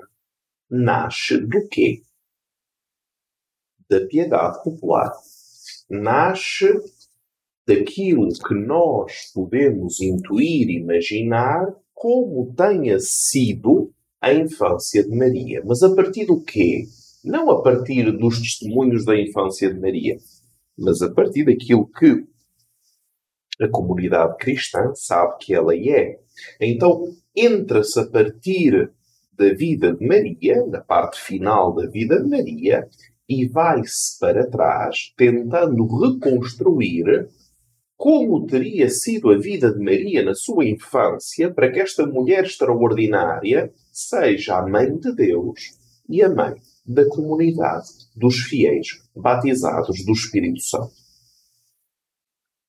nasce 0.67 1.38
do 1.38 1.67
quê? 1.69 2.01
Da 3.91 4.00
piedade 4.07 4.63
popular. 4.63 5.12
Nasce 5.89 6.79
daquilo 7.67 8.29
que 8.29 8.55
nós 8.55 9.29
podemos 9.33 10.00
intuir, 10.00 10.69
imaginar 10.69 11.75
como 11.93 12.53
tenha 12.55 12.98
sido 13.00 13.91
a 14.21 14.33
infância 14.33 15.03
de 15.03 15.13
Maria. 15.13 15.62
Mas 15.65 15.83
a 15.83 15.93
partir 15.93 16.25
do 16.25 16.41
quê? 16.41 16.86
Não 17.21 17.51
a 17.51 17.62
partir 17.62 18.10
dos 18.17 18.39
testemunhos 18.39 19.03
da 19.03 19.19
infância 19.19 19.71
de 19.71 19.79
Maria, 19.79 20.17
mas 20.77 21.01
a 21.01 21.12
partir 21.12 21.43
daquilo 21.43 21.86
que 21.86 22.25
a 23.62 23.67
comunidade 23.67 24.38
cristã 24.38 24.93
sabe 24.95 25.36
que 25.39 25.53
ela 25.53 25.75
é. 25.75 26.17
Então, 26.62 27.13
entra-se 27.36 28.00
a 28.00 28.07
partir 28.07 28.89
da 29.33 29.53
vida 29.53 29.93
de 29.93 30.07
Maria, 30.07 30.65
na 30.65 30.79
parte 30.79 31.19
final 31.19 31.75
da 31.75 31.86
vida 31.88 32.21
de 32.24 32.27
Maria, 32.27 32.88
e 33.31 33.47
vai-se 33.47 34.19
para 34.19 34.45
trás 34.50 35.13
tentando 35.15 35.85
reconstruir 35.85 37.29
como 37.95 38.45
teria 38.45 38.89
sido 38.89 39.29
a 39.29 39.38
vida 39.38 39.71
de 39.71 39.79
Maria 39.79 40.21
na 40.21 40.35
sua 40.35 40.65
infância 40.65 41.50
para 41.53 41.71
que 41.71 41.79
esta 41.79 42.05
mulher 42.05 42.43
extraordinária 42.43 43.73
seja 43.89 44.57
a 44.57 44.67
mãe 44.67 44.97
de 44.97 45.15
Deus 45.15 45.77
e 46.09 46.21
a 46.21 46.27
mãe 46.27 46.55
da 46.85 47.07
comunidade 47.07 47.88
dos 48.17 48.35
fiéis 48.39 49.01
batizados 49.15 50.03
do 50.03 50.11
Espírito 50.11 50.59
Santo. 50.59 50.91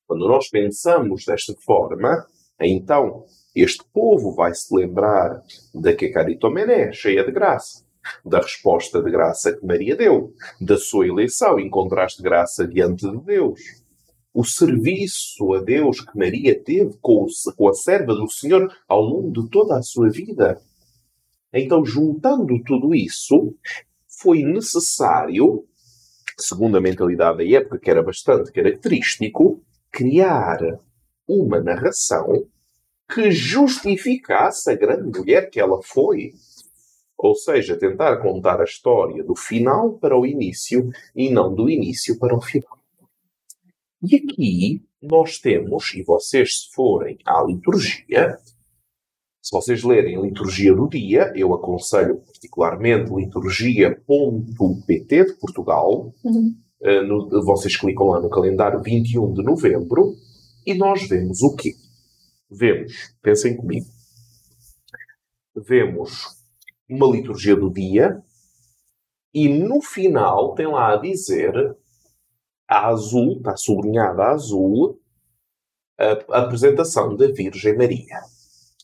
Quando 0.07 0.29
nós 0.29 0.47
pensamos 0.47 1.25
desta 1.25 1.53
forma, 1.65 2.25
então 2.57 3.25
este 3.53 3.83
povo 3.91 4.33
vai 4.33 4.53
se 4.53 4.73
lembrar 4.73 5.43
da 5.75 5.93
Kekaritomené, 5.93 6.93
cheia 6.93 7.25
de 7.25 7.33
graça 7.33 7.82
da 8.25 8.39
resposta 8.39 9.01
de 9.01 9.11
graça 9.11 9.53
que 9.53 9.65
Maria 9.65 9.95
deu, 9.95 10.33
da 10.59 10.77
sua 10.77 11.07
eleição, 11.07 11.59
encontraste 11.59 12.21
graça 12.21 12.67
diante 12.67 13.09
de 13.09 13.17
Deus. 13.19 13.59
O 14.33 14.43
serviço 14.43 15.53
a 15.53 15.61
Deus 15.61 16.01
que 16.01 16.17
Maria 16.17 16.59
teve 16.59 16.97
com, 17.01 17.27
com 17.55 17.69
a 17.69 17.73
serva 17.73 18.15
do 18.15 18.29
Senhor 18.29 18.73
ao 18.87 19.01
longo 19.01 19.31
de 19.31 19.49
toda 19.49 19.77
a 19.77 19.83
sua 19.83 20.09
vida. 20.09 20.59
Então, 21.53 21.85
juntando 21.85 22.61
tudo 22.63 22.95
isso, 22.95 23.53
foi 24.07 24.41
necessário, 24.41 25.65
segundo 26.37 26.77
a 26.77 26.81
mentalidade 26.81 27.37
da 27.37 27.57
época, 27.57 27.77
que 27.77 27.91
era 27.91 28.01
bastante 28.01 28.51
característico, 28.51 29.61
criar 29.91 30.57
uma 31.27 31.61
narração 31.61 32.47
que 33.13 33.31
justificasse 33.31 34.71
a 34.71 34.75
grande 34.75 35.19
mulher 35.19 35.49
que 35.49 35.59
ela 35.59 35.79
foi. 35.83 36.33
Ou 37.23 37.33
seja, 37.35 37.77
tentar 37.77 38.17
contar 38.17 38.59
a 38.59 38.65
história 38.65 39.23
do 39.23 39.33
final 39.33 39.93
para 39.93 40.19
o 40.19 40.25
início 40.25 40.89
e 41.15 41.29
não 41.29 41.55
do 41.55 41.69
início 41.69 42.19
para 42.19 42.35
o 42.35 42.41
final. 42.41 42.77
E 44.01 44.17
aqui 44.17 44.83
nós 45.01 45.39
temos, 45.39 45.93
e 45.93 46.03
vocês 46.03 46.63
se 46.63 46.73
forem 46.73 47.17
à 47.25 47.41
liturgia, 47.41 48.37
se 49.41 49.51
vocês 49.53 49.83
lerem 49.83 50.17
a 50.17 50.21
liturgia 50.21 50.75
do 50.75 50.89
dia, 50.89 51.31
eu 51.33 51.53
aconselho 51.53 52.17
particularmente 52.17 53.09
liturgia.pt 53.13 55.25
de 55.25 55.33
Portugal. 55.39 56.13
Uhum. 56.25 56.57
Uh, 56.81 57.03
no, 57.07 57.45
vocês 57.45 57.77
clicam 57.77 58.07
lá 58.07 58.19
no 58.19 58.29
calendário 58.29 58.81
21 58.81 59.33
de 59.33 59.43
novembro 59.43 60.13
e 60.65 60.73
nós 60.73 61.07
vemos 61.07 61.41
o 61.41 61.55
quê? 61.55 61.73
Vemos, 62.51 63.15
pensem 63.21 63.55
comigo, 63.55 63.87
vemos 65.55 66.42
uma 66.93 67.07
liturgia 67.07 67.55
do 67.55 67.71
dia 67.71 68.21
e 69.33 69.49
no 69.49 69.81
final 69.81 70.53
tem 70.53 70.67
lá 70.67 70.93
a 70.93 70.97
dizer 70.97 71.75
a 72.67 72.87
azul, 72.87 73.37
está 73.37 73.57
sublinhada 73.57 74.23
a 74.23 74.31
azul, 74.31 74.99
a, 75.97 76.41
apresentação 76.43 77.15
da 77.15 77.27
Virgem 77.27 77.75
Maria. 77.75 78.21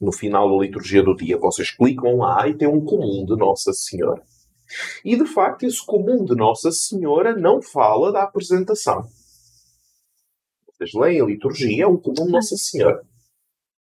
No 0.01 0.11
final 0.11 0.49
da 0.49 0.65
liturgia 0.65 1.03
do 1.03 1.15
dia, 1.15 1.37
vocês 1.37 1.71
clicam 1.71 2.17
lá 2.17 2.47
e 2.47 2.57
tem 2.57 2.67
um 2.67 2.83
comum 2.83 3.25
de 3.25 3.35
Nossa 3.35 3.73
Senhora. 3.73 4.23
E 5.03 5.15
de 5.15 5.25
facto, 5.25 5.63
esse 5.63 5.85
comum 5.85 6.23
de 6.25 6.35
Nossa 6.35 6.71
Senhora 6.71 7.35
não 7.35 7.61
fala 7.61 8.11
da 8.11 8.23
apresentação. 8.23 9.07
Vocês 10.67 10.93
leem 10.93 11.21
a 11.21 11.25
liturgia, 11.25 11.83
é 11.83 11.87
um 11.87 11.97
comum 11.97 12.25
de 12.25 12.31
Nossa 12.31 12.55
Senhora. 12.55 13.03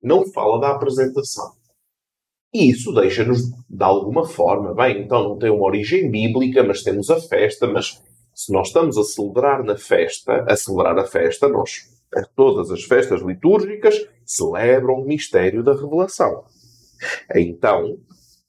Não 0.03 0.25
fala 0.25 0.59
da 0.59 0.71
apresentação. 0.71 1.58
E 2.53 2.69
isso 2.71 2.91
deixa-nos, 2.93 3.51
de 3.69 3.83
alguma 3.83 4.25
forma, 4.25 4.73
bem, 4.73 5.03
então 5.03 5.29
não 5.29 5.37
tem 5.37 5.51
uma 5.51 5.65
origem 5.65 6.09
bíblica, 6.09 6.63
mas 6.63 6.81
temos 6.81 7.09
a 7.09 7.19
festa, 7.19 7.67
mas 7.67 8.01
se 8.33 8.51
nós 8.51 8.67
estamos 8.67 8.97
a 8.97 9.03
celebrar 9.03 9.63
na 9.63 9.77
festa, 9.77 10.45
a 10.47 10.55
celebrar 10.55 10.97
a 10.97 11.05
festa, 11.05 11.47
nós 11.47 11.87
todas 12.35 12.71
as 12.71 12.83
festas 12.83 13.21
litúrgicas 13.21 14.07
celebram 14.25 14.95
o 14.95 15.05
mistério 15.05 15.63
da 15.63 15.73
revelação. 15.73 16.43
Então, 17.35 17.97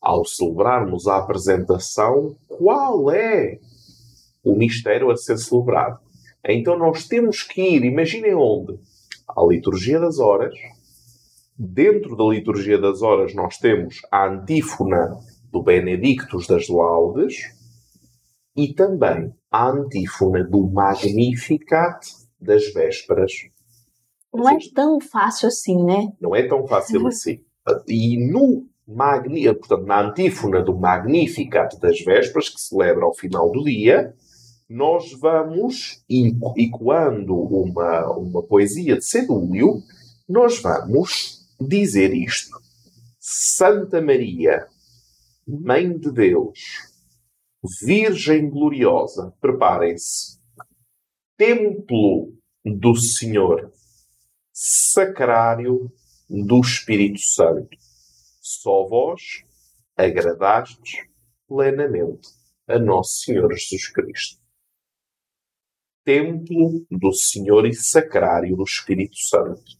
ao 0.01 0.25
celebrarmos 0.25 1.07
a 1.07 1.19
apresentação, 1.19 2.37
qual 2.49 3.11
é 3.11 3.59
o 4.43 4.57
mistério 4.57 5.11
a 5.11 5.17
ser 5.17 5.37
celebrado? 5.37 6.01
Então 6.47 6.79
nós 6.79 7.07
temos 7.07 7.43
que 7.43 7.61
ir, 7.61 7.85
imaginem 7.85 8.35
onde? 8.35 8.79
À 9.29 9.45
liturgia 9.47 10.01
das 10.01 10.19
horas. 10.19 10.55
Dentro 11.63 12.17
da 12.17 12.25
liturgia 12.25 12.81
das 12.81 13.03
horas 13.03 13.35
nós 13.35 13.59
temos 13.59 14.01
a 14.11 14.27
antífona 14.27 15.15
do 15.53 15.63
Benedictus 15.63 16.47
das 16.47 16.71
Laudes 16.71 17.35
e 18.57 18.73
também 18.73 19.31
a 19.51 19.69
antífona 19.69 20.43
do 20.43 20.71
Magnificat 20.71 22.01
das 22.41 22.73
vésperas. 22.73 23.33
Não 24.33 24.49
é 24.49 24.57
tão 24.75 24.99
fácil 25.03 25.49
assim, 25.49 25.85
né? 25.85 26.11
Não 26.19 26.35
é 26.35 26.49
tão 26.49 26.67
fácil 26.67 27.07
assim. 27.07 27.43
E 27.87 28.17
no 28.33 28.67
Magni, 28.89 29.45
portanto, 29.55 29.85
na 29.85 30.01
antífona 30.01 30.63
do 30.63 30.75
Magnificat 30.75 31.79
das 31.79 32.01
vésperas, 32.01 32.49
que 32.49 32.59
celebra 32.59 33.05
ao 33.05 33.15
final 33.15 33.53
do 33.53 33.65
dia, 33.65 34.15
nós 34.67 35.13
vamos, 35.21 36.03
ecoando 36.57 37.35
uma, 37.37 38.17
uma 38.17 38.43
poesia 38.43 38.97
de 38.97 39.05
Sedúlio, 39.05 39.83
nós 40.27 40.59
vamos 40.63 41.40
dizer 41.61 42.15
isto. 42.15 42.59
Santa 43.19 44.01
Maria, 44.01 44.67
Mãe 45.47 45.99
de 45.99 46.11
Deus, 46.11 46.59
Virgem 47.85 48.49
gloriosa, 48.49 49.35
preparem-se. 49.41 50.41
Templo 51.37 52.35
do 52.65 52.97
Senhor, 52.97 53.71
sacrário 54.53 55.93
do 56.29 56.61
Espírito 56.61 57.21
Santo. 57.21 57.77
Só 58.41 58.87
vós 58.87 59.45
agradastes 59.97 61.07
plenamente 61.47 62.29
a 62.67 62.79
Nosso 62.79 63.25
Senhor 63.25 63.53
Jesus 63.53 63.89
Cristo. 63.89 64.41
Templo 66.05 66.87
do 66.91 67.13
Senhor 67.13 67.67
e 67.67 67.75
sacrário 67.75 68.57
do 68.57 68.63
Espírito 68.63 69.17
Santo. 69.17 69.80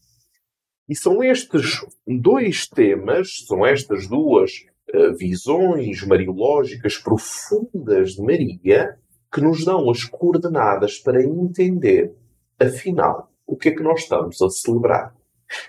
E 0.91 0.95
são 0.95 1.23
estes 1.23 1.79
dois 2.05 2.67
temas, 2.67 3.45
são 3.47 3.65
estas 3.65 4.09
duas 4.09 4.51
uh, 4.93 5.15
visões 5.17 6.05
mariológicas 6.05 6.97
profundas 6.97 8.15
de 8.15 8.21
Maria 8.21 8.97
que 9.33 9.39
nos 9.39 9.63
dão 9.63 9.89
as 9.89 10.03
coordenadas 10.03 10.99
para 10.99 11.23
entender, 11.23 12.13
afinal, 12.59 13.31
o 13.47 13.55
que 13.55 13.69
é 13.69 13.71
que 13.71 13.81
nós 13.81 14.01
estamos 14.01 14.41
a 14.41 14.49
celebrar. 14.49 15.15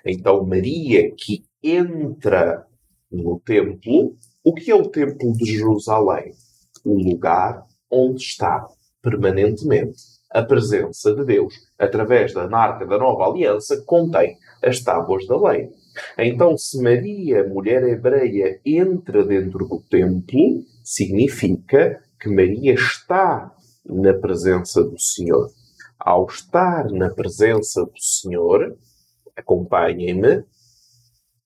Então, 0.04 0.44
Maria 0.44 1.14
que 1.14 1.44
entra 1.62 2.66
no 3.08 3.38
templo, 3.38 4.16
o 4.42 4.52
que 4.52 4.72
é 4.72 4.74
o 4.74 4.88
templo 4.88 5.32
de 5.34 5.44
Jerusalém? 5.44 6.32
O 6.84 6.98
lugar 6.98 7.64
onde 7.88 8.20
está 8.20 8.66
permanentemente 9.00 10.02
a 10.32 10.42
presença 10.42 11.14
de 11.14 11.24
Deus. 11.24 11.54
Através 11.78 12.32
da 12.32 12.48
marca 12.48 12.86
da 12.86 12.98
nova 12.98 13.24
aliança, 13.24 13.82
contém 13.86 14.38
as 14.62 14.80
tábuas 14.80 15.26
da 15.26 15.36
lei. 15.36 15.70
Então, 16.18 16.56
se 16.56 16.82
Maria, 16.82 17.46
mulher 17.46 17.82
hebreia, 17.84 18.60
entra 18.64 19.24
dentro 19.24 19.66
do 19.66 19.82
templo, 19.90 20.64
significa 20.82 22.02
que 22.18 22.28
Maria 22.28 22.72
está 22.72 23.52
na 23.84 24.14
presença 24.14 24.82
do 24.82 24.98
Senhor. 24.98 25.50
Ao 25.98 26.26
estar 26.26 26.90
na 26.90 27.10
presença 27.10 27.84
do 27.84 27.98
Senhor, 27.98 28.76
acompanhem-me, 29.36 30.44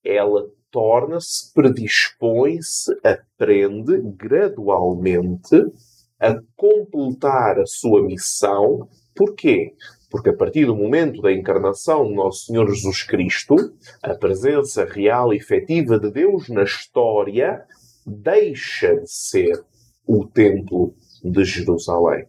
ela 0.04 0.46
torna-se, 0.70 1.52
predispõe-se, 1.52 2.96
aprende 3.02 4.00
gradualmente 4.16 5.72
a 6.20 6.34
completar 6.56 7.58
a 7.60 7.66
sua 7.66 8.02
missão. 8.02 8.88
Porquê? 9.14 9.74
Porque 10.10 10.30
a 10.30 10.36
partir 10.36 10.66
do 10.66 10.76
momento 10.76 11.20
da 11.20 11.32
encarnação 11.32 12.06
de 12.06 12.14
Nosso 12.14 12.46
Senhor 12.46 12.66
Jesus 12.68 13.02
Cristo, 13.02 13.56
a 14.02 14.14
presença 14.14 14.84
real 14.84 15.32
e 15.32 15.36
efetiva 15.36 15.98
de 15.98 16.10
Deus 16.10 16.48
na 16.48 16.62
história 16.62 17.64
deixa 18.06 18.96
de 18.96 19.10
ser 19.10 19.64
o 20.06 20.26
Templo 20.26 20.94
de 21.22 21.44
Jerusalém 21.44 22.26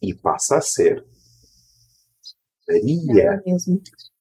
e 0.00 0.14
passa 0.14 0.58
a 0.58 0.60
ser 0.60 1.04
Maria, 2.68 3.42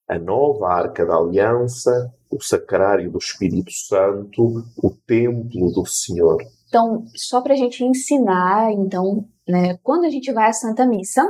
é 0.07 0.15
a 0.15 0.19
nova 0.19 0.67
Arca 0.67 1.03
da 1.03 1.15
Aliança, 1.15 2.13
o 2.29 2.39
Sacrário 2.39 3.11
do 3.11 3.17
Espírito 3.17 3.71
Santo, 3.71 4.63
o 4.77 4.91
Templo 5.07 5.71
do 5.71 5.83
Senhor. 5.85 6.37
Então, 6.75 7.05
só 7.15 7.39
para 7.39 7.53
a 7.53 7.55
gente 7.55 7.85
ensinar, 7.85 8.69
então, 8.73 9.23
né, 9.47 9.77
quando 9.81 10.03
a 10.03 10.09
gente 10.09 10.33
vai 10.33 10.49
à 10.49 10.51
Santa 10.51 10.85
Missa, 10.85 11.23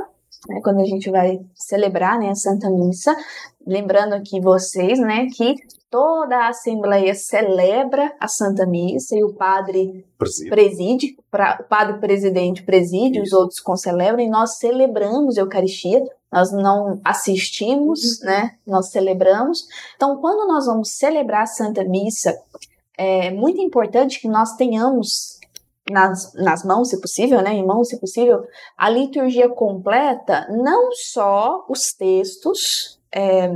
né, 0.48 0.60
quando 0.60 0.80
a 0.80 0.84
gente 0.84 1.08
vai 1.08 1.38
celebrar 1.54 2.18
né, 2.18 2.30
a 2.30 2.34
Santa 2.34 2.68
Missa, 2.68 3.16
lembrando 3.64 4.14
aqui 4.14 4.40
vocês, 4.40 4.98
né, 4.98 5.28
que 5.32 5.54
toda 5.88 6.36
a 6.36 6.48
Assembleia 6.48 7.14
celebra 7.14 8.12
a 8.18 8.26
Santa 8.26 8.66
Missa 8.66 9.16
e 9.16 9.22
o 9.22 9.34
padre 9.34 10.04
preside, 10.18 10.50
preside 10.50 11.16
pra, 11.30 11.60
o 11.60 11.68
padre 11.68 12.00
presidente 12.00 12.64
preside, 12.64 13.20
os 13.20 13.32
outros 13.32 13.60
concelebram 13.60 14.24
e 14.24 14.28
nós 14.28 14.58
celebramos 14.58 15.38
a 15.38 15.42
Eucaristia, 15.42 16.02
nós 16.32 16.50
não 16.50 17.00
assistimos, 17.04 18.18
uhum. 18.18 18.26
né, 18.26 18.56
nós 18.66 18.90
celebramos. 18.90 19.64
Então, 19.94 20.16
quando 20.16 20.48
nós 20.48 20.66
vamos 20.66 20.90
celebrar 20.90 21.44
a 21.44 21.46
Santa 21.46 21.84
Missa, 21.84 22.36
é 22.98 23.30
muito 23.30 23.60
importante 23.60 24.20
que 24.20 24.26
nós 24.26 24.56
tenhamos 24.56 25.35
nas, 25.90 26.32
nas 26.34 26.64
mãos, 26.64 26.90
se 26.90 27.00
possível, 27.00 27.40
né, 27.42 27.52
em 27.52 27.64
mãos, 27.64 27.88
se 27.88 27.98
possível, 27.98 28.44
a 28.76 28.90
liturgia 28.90 29.48
completa, 29.48 30.46
não 30.50 30.90
só 30.92 31.64
os 31.68 31.92
textos 31.92 33.00
é, 33.12 33.50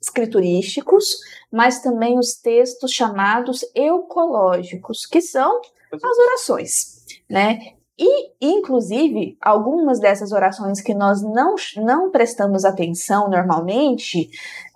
escriturísticos, 0.00 1.04
mas 1.50 1.80
também 1.80 2.18
os 2.18 2.34
textos 2.34 2.90
chamados 2.90 3.64
eucológicos, 3.74 5.06
que 5.06 5.20
são 5.20 5.60
as 5.92 6.18
orações, 6.18 7.04
né? 7.28 7.74
E, 7.96 8.32
inclusive, 8.40 9.38
algumas 9.40 10.00
dessas 10.00 10.32
orações 10.32 10.80
que 10.80 10.92
nós 10.92 11.22
não, 11.22 11.54
não 11.76 12.10
prestamos 12.10 12.64
atenção 12.64 13.30
normalmente, 13.30 14.28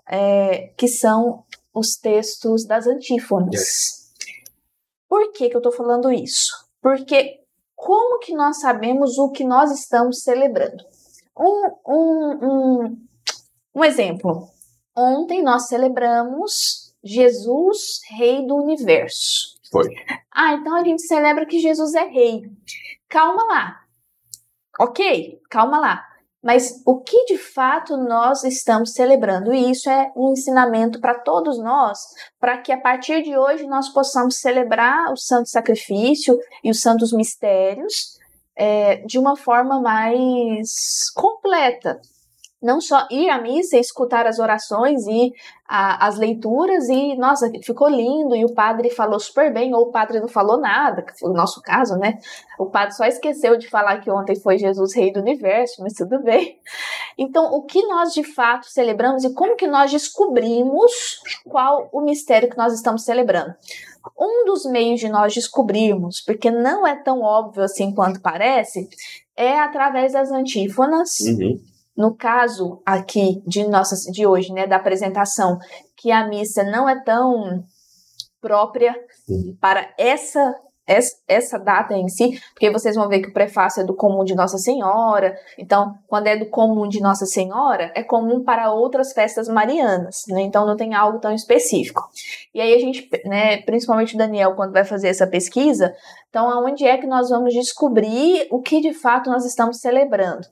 é, 0.09 0.71
que 0.77 0.87
são 0.87 1.43
os 1.75 1.97
textos 1.97 2.65
das 2.65 2.87
antífonas. 2.87 3.98
Por 5.09 5.33
que, 5.33 5.49
que 5.49 5.57
eu 5.57 5.61
estou 5.61 5.73
falando 5.73 6.13
isso? 6.13 6.53
Porque 6.83 7.41
como 7.75 8.19
que 8.19 8.35
nós 8.35 8.61
sabemos 8.61 9.19
o 9.19 9.31
que 9.31 9.45
nós 9.45 9.71
estamos 9.71 10.23
celebrando? 10.23 10.85
Um, 11.37 11.71
um, 11.87 12.39
um, 12.43 13.07
um 13.75 13.85
exemplo. 13.85 14.49
Ontem 14.97 15.43
nós 15.43 15.69
celebramos 15.69 16.93
Jesus, 17.03 18.01
Rei 18.11 18.47
do 18.47 18.57
Universo. 18.57 19.59
Foi. 19.71 19.87
Ah, 20.35 20.55
então 20.55 20.75
a 20.77 20.85
gente 20.85 21.03
celebra 21.03 21.47
que 21.47 21.61
Jesus 21.61 21.95
é 21.95 22.05
Rei. 22.05 22.43
Calma 23.09 23.45
lá. 23.45 23.81
Ok, 24.81 25.41
calma 25.49 25.79
lá. 25.79 26.08
Mas 26.43 26.83
o 26.87 27.01
que 27.01 27.25
de 27.27 27.37
fato 27.37 27.97
nós 27.97 28.45
estamos 28.45 28.93
celebrando? 28.93 29.53
E 29.53 29.71
isso 29.71 29.91
é 29.91 30.13
um 30.17 30.33
ensinamento 30.33 31.01
para 31.01 31.19
todos 31.19 31.59
nós, 31.59 31.99
para 32.39 32.59
que 32.59 32.73
a 32.73 32.81
partir 32.81 33.23
de 33.23 33.37
hoje 33.37 33.67
nós 33.67 33.89
possamos 33.89 34.37
celebrar 34.37 35.13
o 35.13 35.17
Santo 35.17 35.49
Sacrifício 35.49 36.39
e 36.63 36.71
os 36.71 36.81
Santos 36.81 37.13
Mistérios 37.13 38.17
é, 38.57 38.97
de 38.99 39.19
uma 39.19 39.37
forma 39.37 39.81
mais 39.81 41.11
completa 41.15 42.01
não 42.61 42.81
só 42.81 43.07
ir 43.11 43.31
à 43.31 43.41
missa 43.41 43.77
e 43.77 43.81
escutar 43.81 44.27
as 44.27 44.39
orações 44.41 45.07
e 45.07 45.33
a, 45.69 46.07
as 46.07 46.17
leituras 46.17 46.89
e, 46.89 47.15
nossa, 47.17 47.51
ficou 47.63 47.89
lindo 47.89 48.35
e 48.35 48.45
o 48.45 48.53
padre 48.53 48.91
falou 48.91 49.21
super 49.21 49.53
bem, 49.53 49.73
ou 49.75 49.83
o 49.83 49.93
padre 49.93 50.19
não 50.19 50.29
falou 50.29 50.59
nada, 50.59 51.03
que 51.03 51.17
foi 51.19 51.31
o 51.31 51.35
nosso 51.35 51.63
caso, 51.63 51.97
né? 51.97 52.19
O 52.59 52.67
padre 52.67 52.97
só 52.97 53.05
esqueceu 53.05 53.57
de 53.57 53.69
falar 53.69 54.01
que 54.01 54.11
ontem 54.11 54.35
foi 54.35 54.59
Jesus 54.59 54.95
Rei 54.95 55.13
do 55.13 55.21
Universo, 55.21 55.83
mas 55.83 55.93
tudo 55.93 56.21
bem. 56.23 56.59
Então, 57.17 57.53
o 57.53 57.63
que 57.63 57.87
nós 57.87 58.13
de 58.13 58.25
fato 58.25 58.67
celebramos 58.69 59.25
e 59.25 59.33
como 59.35 59.57
que 59.57 59.67
nós 59.67 59.91
descobrimos 59.91 61.23
qual 61.49 61.89
o 61.93 62.01
mistério 62.01 62.51
que 62.51 62.57
nós 62.57 62.73
estamos 62.73 63.05
celebrando? 63.05 63.55
Um 64.19 64.47
dos 64.47 64.65
meios 64.65 64.99
de 64.99 65.09
nós 65.09 65.35
descobrirmos, 65.35 66.23
porque 66.23 66.51
não 66.51 66.87
é 66.87 66.97
tão 66.97 67.21
óbvio 67.21 67.63
assim 67.63 67.95
quanto 67.95 68.21
parece, 68.21 68.89
é 69.37 69.61
através 69.61 70.13
das 70.13 70.33
antífonas. 70.33 71.21
Uhum 71.21 71.78
no 71.99 72.15
caso 72.15 72.81
aqui 72.87 73.43
de 73.45 73.67
nossa 73.67 73.97
de 74.13 74.25
hoje, 74.25 74.53
né, 74.53 74.69
da 74.69 74.77
apresentação, 74.77 75.59
que 75.97 76.13
a 76.13 76.29
missa 76.29 76.63
não 76.63 76.89
é 76.89 77.03
tão 77.03 77.65
própria 78.41 78.95
para 79.61 79.93
essa 79.99 80.55
essa 81.29 81.59
data 81.59 81.93
em 81.93 82.09
si, 82.09 82.41
porque 82.55 82.71
vocês 82.71 82.97
vão 82.97 83.11
ver 83.11 83.21
que 83.21 83.29
o 83.29 83.33
prefácio 83.35 83.83
é 83.83 83.85
do 83.85 83.95
comum 83.95 84.25
de 84.25 84.35
Nossa 84.35 84.57
Senhora. 84.57 85.37
Então, 85.59 85.93
quando 86.07 86.29
é 86.29 86.37
do 86.39 86.47
comum 86.47 86.89
de 86.89 86.99
Nossa 86.99 87.27
Senhora, 87.27 87.93
é 87.95 88.03
comum 88.03 88.43
para 88.43 88.73
outras 88.73 89.13
festas 89.13 89.49
marianas, 89.49 90.23
né? 90.29 90.41
Então 90.41 90.65
não 90.65 90.79
tem 90.79 90.95
algo 90.95 91.19
tão 91.19 91.35
específico. 91.35 92.09
E 92.55 92.61
aí 92.63 92.75
a 92.75 92.79
gente, 92.79 93.07
né, 93.27 93.59
principalmente 93.63 94.15
o 94.15 94.19
Daniel, 94.19 94.55
quando 94.55 94.73
vai 94.73 94.83
fazer 94.83 95.09
essa 95.09 95.27
pesquisa, 95.27 95.95
então 96.31 96.49
aonde 96.49 96.87
é 96.87 96.97
que 96.97 97.07
nós 97.07 97.29
vamos 97.29 97.53
descobrir 97.53 98.49
o 98.51 98.63
que 98.63 98.81
de 98.81 98.95
fato 98.95 99.29
nós 99.29 99.45
estamos 99.45 99.81
celebrando? 99.81 100.47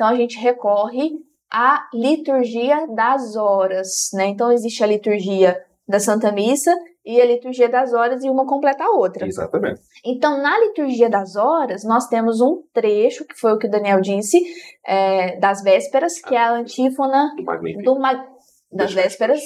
Então 0.00 0.08
a 0.08 0.16
gente 0.16 0.38
recorre 0.38 1.10
à 1.52 1.86
liturgia 1.92 2.86
das 2.86 3.36
horas, 3.36 4.08
né? 4.14 4.28
Então 4.28 4.50
existe 4.50 4.82
a 4.82 4.86
liturgia 4.86 5.62
da 5.86 6.00
Santa 6.00 6.32
Missa 6.32 6.74
e 7.04 7.20
a 7.20 7.26
liturgia 7.26 7.68
das 7.68 7.92
horas 7.92 8.24
e 8.24 8.30
uma 8.30 8.46
completa 8.46 8.82
a 8.82 8.90
outra. 8.92 9.26
Exatamente. 9.26 9.82
Então, 10.02 10.40
na 10.40 10.58
liturgia 10.58 11.10
das 11.10 11.36
horas, 11.36 11.84
nós 11.84 12.06
temos 12.06 12.40
um 12.40 12.62
trecho, 12.72 13.26
que 13.26 13.38
foi 13.38 13.52
o 13.52 13.58
que 13.58 13.66
o 13.66 13.70
Daniel 13.70 14.00
disse, 14.00 14.42
é, 14.86 15.38
das 15.38 15.62
vésperas, 15.62 16.18
que 16.18 16.34
é 16.34 16.38
a 16.38 16.52
antífona 16.52 17.34
do, 17.36 17.82
do 17.82 18.00
das 18.72 18.94
vésperas. 18.94 19.42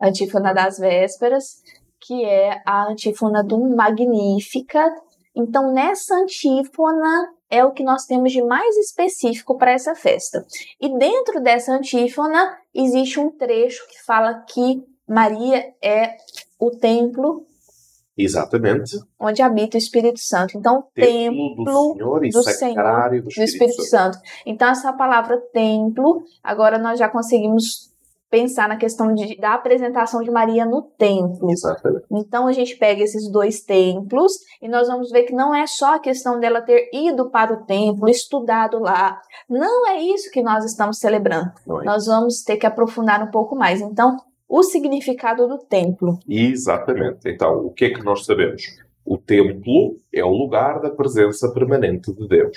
Antífona 0.00 0.54
das 0.54 0.78
vésperas, 0.78 1.56
que 2.00 2.24
é 2.24 2.62
a 2.64 2.88
antífona 2.88 3.42
do 3.42 3.58
Magnífica. 3.74 4.94
Então, 5.34 5.72
nessa 5.72 6.14
antífona 6.14 7.35
é 7.50 7.64
o 7.64 7.72
que 7.72 7.84
nós 7.84 8.04
temos 8.04 8.32
de 8.32 8.42
mais 8.42 8.76
específico 8.76 9.56
para 9.56 9.72
essa 9.72 9.94
festa. 9.94 10.44
E 10.80 10.98
dentro 10.98 11.40
dessa 11.40 11.72
antífona 11.72 12.56
existe 12.74 13.20
um 13.20 13.30
trecho 13.30 13.86
que 13.88 14.02
fala 14.04 14.44
que 14.48 14.82
Maria 15.08 15.72
é 15.82 16.16
o 16.58 16.70
templo 16.70 17.46
Exatamente. 18.18 18.98
Onde 19.20 19.42
habita 19.42 19.76
o 19.76 19.78
Espírito 19.78 20.18
Santo. 20.20 20.56
Então, 20.56 20.84
templo, 20.94 21.54
templo 21.54 21.64
do 21.64 21.92
Senhor 21.92 22.24
e 22.24 22.30
do, 22.30 22.42
Senhor, 22.42 23.10
do 23.10 23.28
Espírito, 23.28 23.34
do 23.34 23.42
Espírito 23.42 23.82
Santo. 23.82 24.14
Santo. 24.14 24.18
Então, 24.46 24.68
essa 24.70 24.92
palavra 24.94 25.38
templo, 25.52 26.22
agora 26.42 26.78
nós 26.78 26.98
já 26.98 27.10
conseguimos 27.10 27.92
pensar 28.30 28.68
na 28.68 28.76
questão 28.76 29.14
de, 29.14 29.36
da 29.36 29.54
apresentação 29.54 30.20
de 30.22 30.30
Maria 30.30 30.64
no 30.66 30.82
templo. 30.82 31.50
Exatamente. 31.50 32.04
Então 32.10 32.46
a 32.46 32.52
gente 32.52 32.76
pega 32.76 33.02
esses 33.02 33.30
dois 33.30 33.60
templos 33.60 34.32
e 34.60 34.68
nós 34.68 34.88
vamos 34.88 35.10
ver 35.10 35.24
que 35.24 35.34
não 35.34 35.54
é 35.54 35.66
só 35.66 35.94
a 35.94 36.00
questão 36.00 36.38
dela 36.40 36.60
ter 36.60 36.90
ido 36.92 37.30
para 37.30 37.52
o 37.52 37.64
templo, 37.64 38.08
estudado 38.08 38.78
lá. 38.78 39.20
Não 39.48 39.88
é 39.88 40.02
isso 40.02 40.30
que 40.30 40.42
nós 40.42 40.64
estamos 40.64 40.98
celebrando. 40.98 41.50
É. 41.68 41.84
Nós 41.84 42.06
vamos 42.06 42.42
ter 42.42 42.56
que 42.56 42.66
aprofundar 42.66 43.22
um 43.22 43.30
pouco 43.30 43.54
mais. 43.54 43.80
Então, 43.80 44.16
o 44.48 44.62
significado 44.62 45.48
do 45.48 45.58
templo. 45.58 46.18
Exatamente. 46.28 47.28
Então, 47.28 47.66
o 47.66 47.72
que 47.72 47.86
é 47.86 47.90
que 47.90 48.02
nós 48.02 48.24
sabemos? 48.24 48.62
O 49.04 49.18
templo 49.18 49.96
é 50.12 50.24
o 50.24 50.30
lugar 50.30 50.80
da 50.80 50.90
presença 50.90 51.52
permanente 51.52 52.12
de 52.12 52.28
Deus. 52.28 52.56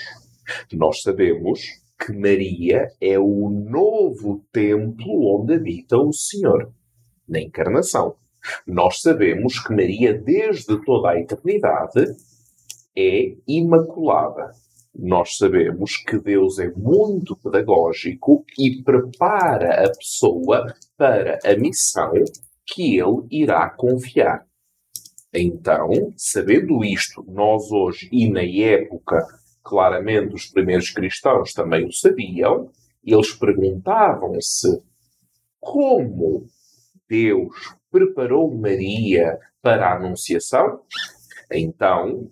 Nós 0.72 1.00
sabemos 1.02 1.79
que 2.00 2.12
Maria 2.14 2.90
é 2.98 3.18
o 3.18 3.50
novo 3.50 4.42
templo 4.50 5.40
onde 5.40 5.54
habita 5.54 5.98
o 5.98 6.12
Senhor, 6.12 6.72
na 7.28 7.40
encarnação. 7.40 8.16
Nós 8.66 9.02
sabemos 9.02 9.58
que 9.58 9.74
Maria, 9.74 10.14
desde 10.14 10.82
toda 10.82 11.10
a 11.10 11.20
eternidade, 11.20 12.06
é 12.96 13.34
imaculada. 13.46 14.52
Nós 14.98 15.36
sabemos 15.36 15.98
que 15.98 16.18
Deus 16.18 16.58
é 16.58 16.70
muito 16.70 17.36
pedagógico 17.36 18.44
e 18.58 18.82
prepara 18.82 19.84
a 19.84 19.90
pessoa 19.90 20.74
para 20.96 21.38
a 21.44 21.56
missão 21.56 22.12
que 22.66 22.98
ele 22.98 23.26
irá 23.30 23.68
confiar. 23.68 24.46
Então, 25.32 25.90
sabendo 26.16 26.82
isto, 26.82 27.24
nós 27.28 27.70
hoje 27.70 28.08
e 28.10 28.28
na 28.28 28.42
época 28.42 29.24
claramente 29.62 30.34
os 30.34 30.46
primeiros 30.46 30.90
cristãos 30.90 31.52
também 31.52 31.86
o 31.86 31.92
sabiam, 31.92 32.70
eles 33.04 33.32
perguntavam-se 33.32 34.82
como 35.58 36.46
Deus 37.08 37.74
preparou 37.90 38.54
Maria 38.54 39.38
para 39.62 39.88
a 39.88 39.96
Anunciação. 39.96 40.80
Então, 41.50 42.30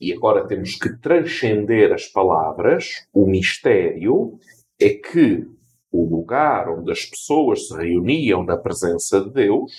e 0.00 0.12
agora 0.12 0.46
temos 0.46 0.76
que 0.76 0.96
transcender 0.98 1.92
as 1.92 2.06
palavras, 2.06 3.06
o 3.12 3.26
mistério 3.26 4.38
é 4.80 4.90
que 4.90 5.46
o 5.92 6.04
lugar 6.04 6.68
onde 6.68 6.90
as 6.90 7.04
pessoas 7.04 7.68
se 7.68 7.76
reuniam 7.76 8.44
na 8.44 8.56
presença 8.56 9.20
de 9.20 9.30
Deus 9.30 9.72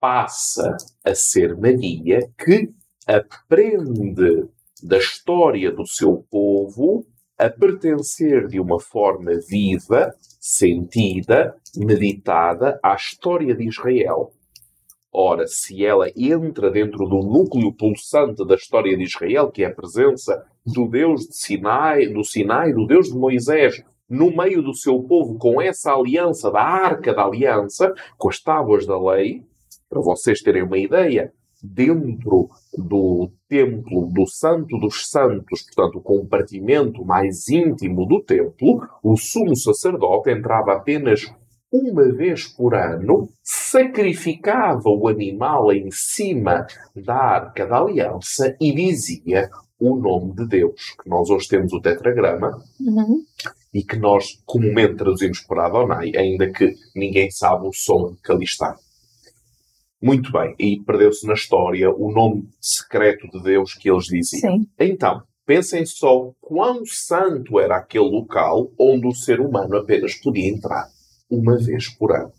passa 0.00 0.76
a 1.04 1.14
ser 1.14 1.56
Maria 1.56 2.20
que 2.36 2.72
aprende 3.06 4.48
da 4.82 4.98
história 4.98 5.70
do 5.70 5.86
seu 5.86 6.24
povo 6.30 7.04
a 7.38 7.48
pertencer 7.48 8.46
de 8.48 8.60
uma 8.60 8.78
forma 8.78 9.32
viva, 9.48 10.14
sentida, 10.38 11.54
meditada 11.76 12.78
à 12.82 12.94
história 12.94 13.54
de 13.54 13.66
Israel. 13.66 14.30
Ora, 15.12 15.46
se 15.46 15.84
ela 15.84 16.08
entra 16.14 16.70
dentro 16.70 17.06
do 17.06 17.18
núcleo 17.18 17.74
pulsante 17.74 18.46
da 18.46 18.54
história 18.54 18.96
de 18.96 19.04
Israel, 19.04 19.50
que 19.50 19.64
é 19.64 19.66
a 19.66 19.74
presença 19.74 20.44
do 20.64 20.86
Deus 20.86 21.22
de 21.22 21.36
Sinai, 21.36 22.06
do 22.08 22.22
Sinai, 22.22 22.72
do 22.72 22.86
Deus 22.86 23.08
de 23.08 23.18
Moisés, 23.18 23.82
no 24.08 24.30
meio 24.36 24.62
do 24.62 24.74
seu 24.74 25.02
povo, 25.02 25.38
com 25.38 25.60
essa 25.60 25.94
aliança 25.94 26.50
da 26.50 26.60
Arca 26.60 27.14
da 27.14 27.24
Aliança, 27.24 27.92
com 28.18 28.28
as 28.28 28.40
tábuas 28.40 28.86
da 28.86 29.00
lei, 29.00 29.42
para 29.88 30.00
vocês 30.00 30.40
terem 30.40 30.62
uma 30.62 30.78
ideia, 30.78 31.32
dentro 31.62 32.48
do 32.76 33.30
templo 33.48 34.10
do 34.12 34.26
Santo 34.26 34.78
dos 34.78 35.08
Santos, 35.08 35.62
portanto, 35.62 35.98
o 35.98 36.02
compartimento 36.02 37.04
mais 37.04 37.48
íntimo 37.48 38.06
do 38.06 38.22
templo, 38.22 38.86
o 39.02 39.16
sumo 39.16 39.56
sacerdote 39.56 40.30
entrava 40.30 40.72
apenas 40.72 41.32
uma 41.72 42.12
vez 42.12 42.48
por 42.48 42.74
ano, 42.74 43.28
sacrificava 43.42 44.88
o 44.88 45.06
animal 45.06 45.72
em 45.72 45.88
cima 45.90 46.66
da 46.96 47.14
arca 47.14 47.64
da 47.64 47.78
aliança 47.78 48.56
e 48.60 48.72
dizia 48.74 49.48
o 49.78 49.96
nome 49.96 50.34
de 50.34 50.46
Deus, 50.46 50.94
que 51.02 51.08
nós 51.08 51.30
hoje 51.30 51.48
temos 51.48 51.72
o 51.72 51.80
tetragrama, 51.80 52.62
uhum. 52.80 53.22
e 53.72 53.82
que 53.82 53.96
nós 53.96 54.42
comumente 54.44 54.96
traduzimos 54.96 55.40
por 55.40 55.58
Adonai, 55.58 56.12
ainda 56.16 56.50
que 56.50 56.74
ninguém 56.94 57.30
sabe 57.30 57.66
o 57.66 57.72
som 57.72 58.14
que 58.22 58.30
ali 58.30 58.44
está. 58.44 58.76
Muito 60.02 60.32
bem, 60.32 60.54
e 60.58 60.80
perdeu-se 60.80 61.26
na 61.26 61.34
história 61.34 61.90
o 61.90 62.10
nome 62.10 62.48
secreto 62.58 63.28
de 63.30 63.42
Deus 63.42 63.74
que 63.74 63.90
eles 63.90 64.04
diziam. 64.04 64.58
Sim. 64.58 64.66
Então, 64.78 65.22
pensem 65.44 65.84
só 65.84 66.32
quão 66.40 66.86
santo 66.86 67.60
era 67.60 67.76
aquele 67.76 68.08
local 68.08 68.70
onde 68.78 69.06
o 69.06 69.14
ser 69.14 69.40
humano 69.40 69.76
apenas 69.76 70.14
podia 70.14 70.48
entrar 70.48 70.88
uma 71.30 71.58
vez 71.58 71.88
por 71.96 72.16
ano. 72.16 72.32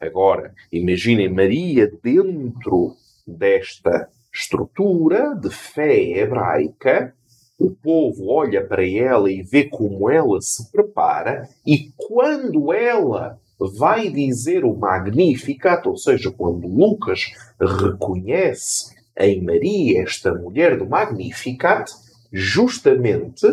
Agora, 0.00 0.52
imaginem 0.72 1.32
Maria 1.32 1.88
dentro 2.02 2.94
desta 3.26 4.08
estrutura 4.34 5.34
de 5.34 5.50
fé 5.50 6.18
hebraica, 6.18 7.14
o 7.58 7.70
povo 7.70 8.28
olha 8.28 8.66
para 8.66 8.88
ela 8.88 9.30
e 9.30 9.42
vê 9.42 9.64
como 9.64 10.10
ela 10.10 10.40
se 10.40 10.70
prepara, 10.70 11.48
e 11.66 11.92
quando 11.96 12.72
ela 12.72 13.38
vai 13.58 14.10
dizer 14.10 14.64
o 14.64 14.76
Magnificat, 14.76 15.86
ou 15.88 15.96
seja, 15.96 16.30
quando 16.30 16.68
Lucas 16.68 17.32
reconhece 17.60 18.94
em 19.18 19.42
Maria 19.42 20.02
esta 20.02 20.32
mulher 20.32 20.78
do 20.78 20.86
Magnificat, 20.86 21.90
justamente 22.32 23.46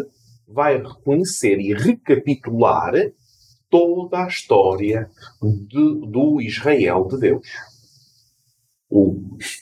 vai 0.47 0.77
reconhecer 0.77 1.59
e 1.59 1.73
recapitular 1.73 2.93
toda 3.69 4.23
a 4.23 4.27
história 4.27 5.09
de, 5.41 6.07
do 6.07 6.39
Israel 6.39 7.07
de 7.07 7.19
Deus. 7.19 7.47
O, 8.87 9.19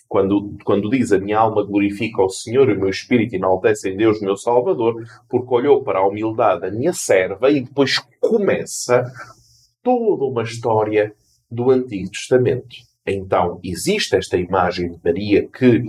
quando, 0.10 0.58
quando 0.66 0.90
diz 0.90 1.14
a 1.14 1.18
minha 1.18 1.40
alma 1.40 1.64
glorifica 1.64 2.22
ao 2.22 2.30
Senhor 2.30 2.70
e 2.70 2.74
o 2.74 2.80
meu 2.80 2.90
espírito 2.90 3.36
enaltece 3.36 3.90
em 3.90 3.96
Deus, 3.96 4.22
meu 4.22 4.36
Salvador, 4.36 5.02
porque 5.30 5.54
olhou 5.54 5.84
para 5.84 6.00
a 6.00 6.08
humildade 6.08 6.62
da 6.62 6.72
minha 6.72 6.92
serva 6.92 7.50
e 7.50 7.62
depois 7.62 7.98
começa 8.20 9.06
toda 9.84 10.26
uma 10.26 10.44
história 10.44 11.14
do 11.52 11.70
Antigo 11.70 12.10
Testamento. 12.10 12.76
Então, 13.06 13.60
existe 13.64 14.16
esta 14.16 14.38
imagem 14.38 14.92
de 14.92 15.00
Maria 15.04 15.48
que 15.48 15.84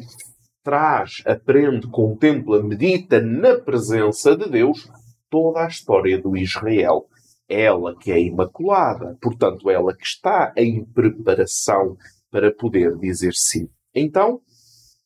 traz, 0.63 1.23
aprende, 1.25 1.87
contempla, 1.87 2.63
medita 2.63 3.21
na 3.21 3.55
presença 3.55 4.37
de 4.37 4.51
Deus 4.51 4.91
toda 5.31 5.65
a 5.65 5.69
história 5.69 6.21
do 6.21 6.37
Israel. 6.37 7.07
Ela 7.49 7.95
que 7.97 8.11
é 8.11 8.21
imaculada, 8.21 9.17
portanto, 9.21 9.71
ela 9.71 9.95
que 9.95 10.05
está 10.05 10.53
em 10.57 10.85
preparação 10.85 11.97
para 12.31 12.53
poder 12.53 12.97
dizer 12.97 13.33
sim. 13.35 13.69
Então, 13.95 14.41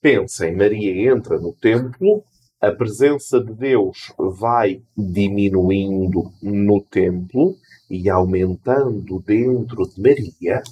pensem, 0.00 0.56
Maria 0.56 1.12
entra 1.12 1.38
no 1.38 1.52
templo, 1.52 2.24
a 2.60 2.72
presença 2.72 3.42
de 3.42 3.52
Deus 3.54 4.12
vai 4.16 4.80
diminuindo 4.96 6.30
no 6.42 6.82
templo, 6.82 7.54
e 7.90 8.08
aumentando 8.10 9.20
dentro 9.20 9.88
de 9.88 10.00
Maria, 10.00 10.62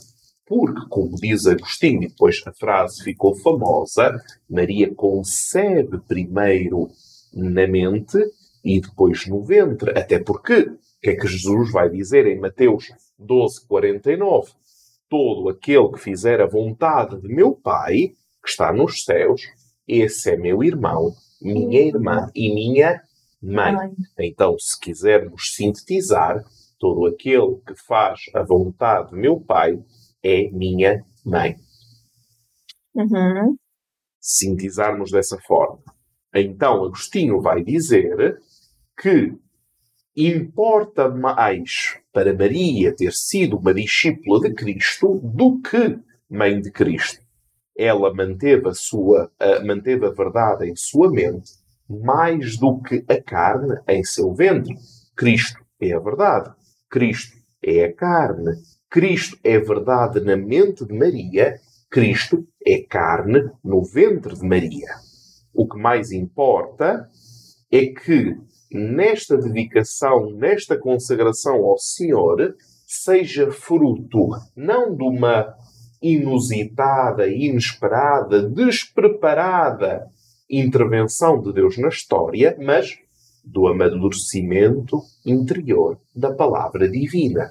Porque, 0.47 0.81
como 0.89 1.17
diz 1.17 1.45
Agostinho, 1.45 2.05
e 2.05 2.09
depois 2.09 2.41
a 2.47 2.53
frase 2.53 3.03
ficou 3.03 3.35
famosa, 3.35 4.17
Maria 4.49 4.95
concebe 4.95 5.99
primeiro 6.07 6.89
na 7.35 7.67
mente 7.67 8.17
e 8.65 8.81
depois 8.81 9.27
no 9.27 9.43
ventre. 9.43 9.91
Até 9.99 10.21
porque, 10.21 10.61
o 10.61 10.79
que 11.03 11.11
é 11.11 11.17
que 11.17 11.27
Jesus 11.27 11.73
vai 11.73 11.91
dizer 11.91 12.27
em 12.27 12.39
Mateus 12.39 12.87
12, 13.19 13.67
49? 13.67 14.53
Todo 15.09 15.49
aquele 15.49 15.89
que 15.89 15.99
fizer 15.99 16.41
a 16.41 16.47
vontade 16.47 17.21
de 17.21 17.29
meu 17.29 17.53
Pai, 17.53 18.13
que 18.43 18.49
está 18.49 18.73
nos 18.73 19.03
céus, 19.03 19.43
esse 19.87 20.31
é 20.31 20.37
meu 20.37 20.63
irmão, 20.63 21.13
minha 21.43 21.81
irmã 21.81 22.31
e 22.35 22.55
minha 22.55 23.03
mãe. 23.43 23.93
Então, 24.19 24.57
se 24.59 24.79
quisermos 24.81 25.55
sintetizar, 25.55 26.45
todo 26.79 27.07
aquele 27.07 27.57
que 27.67 27.75
faz 27.87 28.21
a 28.35 28.43
vontade 28.43 29.11
de 29.11 29.17
meu 29.17 29.41
Pai 29.41 29.79
é 30.23 30.51
minha 30.51 31.05
mãe. 31.25 31.57
Uhum. 32.95 33.57
Sintetizarmos 34.21 35.11
dessa 35.11 35.39
forma. 35.47 35.83
Então, 36.35 36.85
Agostinho 36.85 37.41
vai 37.41 37.63
dizer 37.63 38.39
que 38.99 39.35
importa 40.17 41.09
mais 41.09 41.99
para 42.13 42.35
Maria 42.35 42.95
ter 42.95 43.13
sido 43.13 43.59
uma 43.59 43.75
discípula 43.75 44.41
de 44.41 44.55
Cristo 44.55 45.21
do 45.23 45.61
que 45.61 45.99
mãe 46.29 46.61
de 46.61 46.71
Cristo. 46.71 47.25
Ela 47.77 48.13
manteve 48.15 48.69
a 48.69 48.75
sua, 48.75 49.31
manteve 49.65 50.07
a 50.07 50.11
verdade 50.11 50.69
em 50.69 50.75
sua 50.75 51.11
mente 51.11 51.53
mais 51.89 52.59
do 52.59 52.81
que 52.83 53.05
a 53.09 53.23
carne 53.23 53.79
em 53.87 54.03
seu 54.03 54.35
ventre. 54.35 54.75
Cristo 55.15 55.65
é 55.81 55.93
a 55.93 56.01
verdade. 56.01 56.51
Cristo 56.91 57.37
é 57.63 57.85
a 57.85 57.93
carne. 57.93 58.53
Cristo 58.91 59.39
é 59.43 59.59
verdade 59.59 60.21
na 60.21 60.37
mente 60.37 60.85
de 60.85 60.95
Maria. 60.95 61.61
Cristo 61.91 62.47
é 62.65 62.79
carne 62.83 63.51
no 63.65 63.83
ventre 63.85 64.35
de 64.35 64.47
Maria. 64.47 64.89
O 65.53 65.69
que 65.69 65.79
mais 65.79 66.13
importa 66.13 67.09
é 67.71 67.87
que 67.87 68.37
nesta 68.71 69.37
dedicação, 69.37 70.31
nesta 70.33 70.79
consagração 70.79 71.65
ao 71.65 71.79
Senhor, 71.79 72.55
seja 72.87 73.51
fruto 73.51 74.31
não 74.55 74.95
de 74.95 75.03
uma 75.03 75.55
inusitada, 76.01 77.29
inesperada, 77.29 78.49
despreparada 78.49 80.07
intervenção 80.49 81.41
de 81.43 81.53
Deus 81.53 81.77
na 81.77 81.89
história, 81.89 82.57
mas 82.61 82.99
do 83.47 83.69
amadurecimento 83.69 85.01
interior 85.25 86.01
da 86.15 86.35
palavra 86.35 86.89
divina. 86.89 87.51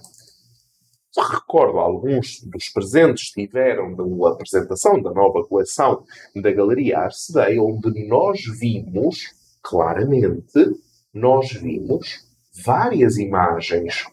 Só 1.10 1.21
recordo, 1.21 1.79
alguns 1.79 2.41
dos 2.41 2.67
presentes 2.67 3.29
tiveram 3.29 3.93
uma 3.93 4.34
apresentação 4.34 5.01
da 5.01 5.12
nova 5.13 5.47
coleção 5.47 6.03
da 6.36 6.51
Galeria 6.51 6.99
Arcedei, 6.99 7.58
onde 7.58 8.05
nós 8.05 8.41
vimos, 8.60 9.34
claramente, 9.63 10.75
nós 11.13 11.53
vimos 11.53 12.27
várias 12.65 13.17
imagens 13.17 14.05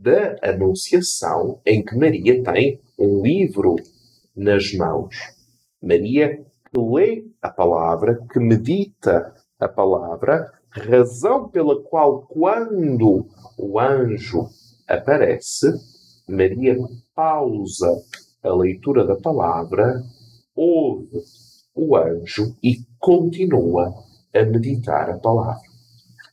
da 0.00 0.36
Anunciação 0.42 1.60
em 1.64 1.84
que 1.84 1.96
Maria 1.96 2.42
tem 2.42 2.80
um 2.98 3.22
livro 3.22 3.76
nas 4.34 4.72
mãos. 4.74 5.14
Maria 5.80 6.38
que 6.38 6.80
lê 6.80 7.24
a 7.40 7.50
palavra, 7.50 8.18
que 8.32 8.40
medita 8.40 9.32
a 9.60 9.68
palavra, 9.68 10.50
razão 10.72 11.48
pela 11.48 11.82
qual, 11.82 12.22
quando 12.22 13.26
o 13.58 13.78
anjo 13.78 14.48
aparece, 14.88 15.66
Maria 16.28 16.76
pausa 17.14 18.02
a 18.42 18.54
leitura 18.54 19.06
da 19.06 19.16
palavra, 19.16 20.02
ouve 20.54 21.22
o 21.74 21.96
anjo 21.96 22.56
e 22.62 22.76
continua 22.98 23.92
a 24.34 24.44
meditar 24.44 25.10
a 25.10 25.18
palavra. 25.18 25.60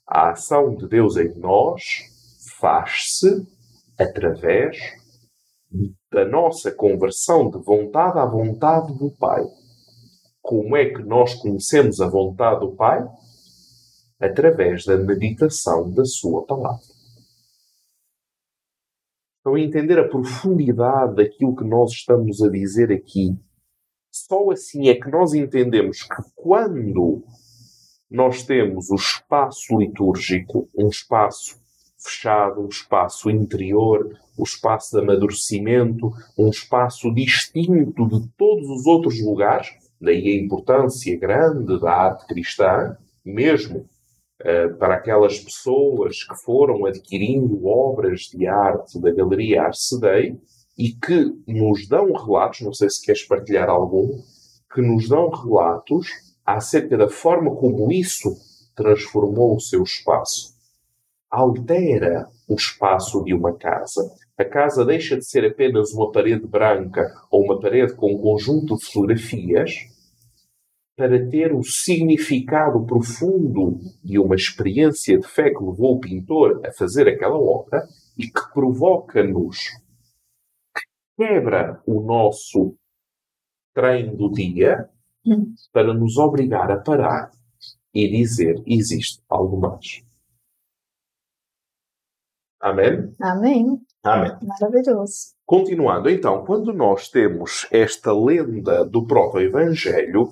A 0.07 0.31
ação 0.31 0.75
de 0.75 0.87
Deus 0.87 1.17
em 1.17 1.37
nós 1.37 1.81
faz-se 2.59 3.45
através 3.97 4.77
da 6.11 6.25
nossa 6.25 6.71
conversão 6.71 7.49
de 7.49 7.59
vontade 7.59 8.17
à 8.17 8.25
vontade 8.25 8.97
do 8.97 9.11
Pai. 9.11 9.43
Como 10.41 10.75
é 10.75 10.85
que 10.85 11.03
nós 11.03 11.35
conhecemos 11.35 11.99
a 11.99 12.07
vontade 12.07 12.61
do 12.61 12.71
Pai? 12.71 13.05
Através 14.19 14.85
da 14.85 14.97
meditação 14.97 15.89
da 15.91 16.03
Sua 16.03 16.45
palavra. 16.45 16.83
Estão 19.37 19.55
a 19.55 19.59
entender 19.61 19.97
a 19.97 20.07
profundidade 20.07 21.15
daquilo 21.15 21.55
que 21.55 21.63
nós 21.63 21.91
estamos 21.91 22.41
a 22.41 22.49
dizer 22.49 22.91
aqui? 22.91 23.39
Só 24.11 24.51
assim 24.51 24.89
é 24.89 24.95
que 24.95 25.09
nós 25.09 25.33
entendemos 25.33 26.03
que 26.03 26.21
quando 26.35 27.23
nós 28.11 28.43
temos 28.43 28.89
o 28.89 28.95
espaço 28.95 29.77
litúrgico, 29.77 30.69
um 30.75 30.89
espaço 30.89 31.57
fechado, 31.97 32.61
um 32.61 32.67
espaço 32.67 33.29
interior, 33.29 34.17
o 34.37 34.41
um 34.41 34.43
espaço 34.43 34.91
de 34.91 35.03
amadurecimento, 35.03 36.11
um 36.37 36.49
espaço 36.49 37.13
distinto 37.13 38.07
de 38.07 38.27
todos 38.37 38.69
os 38.69 38.85
outros 38.85 39.21
lugares, 39.21 39.69
daí 40.01 40.27
a 40.27 40.43
importância 40.43 41.17
grande 41.17 41.79
da 41.79 41.91
arte 41.91 42.25
cristã, 42.27 42.97
mesmo 43.23 43.87
uh, 44.41 44.75
para 44.77 44.95
aquelas 44.95 45.39
pessoas 45.39 46.23
que 46.23 46.35
foram 46.43 46.85
adquirindo 46.85 47.65
obras 47.65 48.21
de 48.21 48.47
arte 48.47 48.99
da 48.99 49.11
Galeria 49.11 49.63
Arcedei 49.63 50.37
e 50.77 50.91
que 50.91 51.33
nos 51.47 51.87
dão 51.87 52.13
relatos, 52.13 52.61
não 52.61 52.73
sei 52.73 52.89
se 52.89 53.05
queres 53.05 53.23
partilhar 53.23 53.69
algum, 53.69 54.21
que 54.73 54.81
nos 54.81 55.09
dão 55.09 55.29
relatos 55.29 56.07
acerca 56.45 56.97
da 56.97 57.09
forma 57.09 57.55
como 57.55 57.91
isso 57.91 58.29
transformou 58.75 59.55
o 59.55 59.59
seu 59.59 59.83
espaço. 59.83 60.55
Altera 61.29 62.27
o 62.47 62.55
espaço 62.55 63.23
de 63.23 63.33
uma 63.33 63.53
casa. 63.53 64.09
A 64.37 64.45
casa 64.45 64.85
deixa 64.85 65.17
de 65.17 65.25
ser 65.25 65.45
apenas 65.45 65.91
uma 65.93 66.11
parede 66.11 66.47
branca 66.47 67.05
ou 67.29 67.43
uma 67.43 67.59
parede 67.59 67.93
com 67.93 68.13
um 68.13 68.17
conjunto 68.17 68.77
de 68.77 68.85
fotografias 68.85 69.71
para 70.99 71.29
ter 71.29 71.55
o 71.55 71.63
significado 71.63 72.85
profundo 72.85 73.79
de 74.03 74.19
uma 74.19 74.35
experiência 74.35 75.17
de 75.17 75.25
fé 75.25 75.49
que 75.49 75.63
levou 75.63 75.95
o 75.95 75.99
pintor 76.01 76.59
a 76.65 76.73
fazer 76.73 77.07
aquela 77.07 77.39
obra 77.39 77.87
e 78.17 78.23
que 78.23 78.53
provoca-nos, 78.53 79.59
quebra 81.15 81.81
o 81.87 82.01
nosso 82.01 82.75
treino 83.73 84.17
do 84.17 84.29
dia 84.29 84.89
para 85.71 85.93
nos 85.93 86.17
obrigar 86.17 86.69
a 86.69 86.81
parar 86.81 87.31
e 87.93 88.05
dizer: 88.09 88.61
existe 88.67 89.23
algo 89.29 89.57
mais. 89.57 90.03
Amém? 92.59 93.15
Amém. 93.21 93.81
Amém. 94.03 94.37
Maravilhoso. 94.43 95.33
Continuando, 95.45 96.09
então, 96.09 96.43
quando 96.43 96.73
nós 96.73 97.07
temos 97.07 97.65
esta 97.71 98.11
lenda 98.11 98.83
do 98.83 99.07
proto-evangelho, 99.07 100.29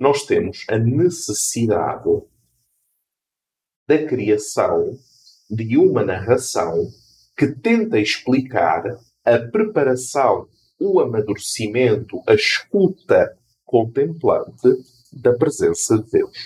nós 0.00 0.24
temos 0.24 0.64
a 0.68 0.78
necessidade 0.78 2.08
da 3.86 4.06
criação 4.06 4.96
de 5.50 5.76
uma 5.76 6.02
narração 6.02 6.88
que 7.36 7.48
tenta 7.48 7.98
explicar 7.98 8.82
a 9.24 9.38
preparação, 9.38 10.48
o 10.80 11.00
amadurecimento, 11.00 12.22
a 12.26 12.34
escuta 12.34 13.36
contemplante 13.64 14.68
da 15.12 15.34
presença 15.34 15.98
de 15.98 16.10
Deus. 16.10 16.38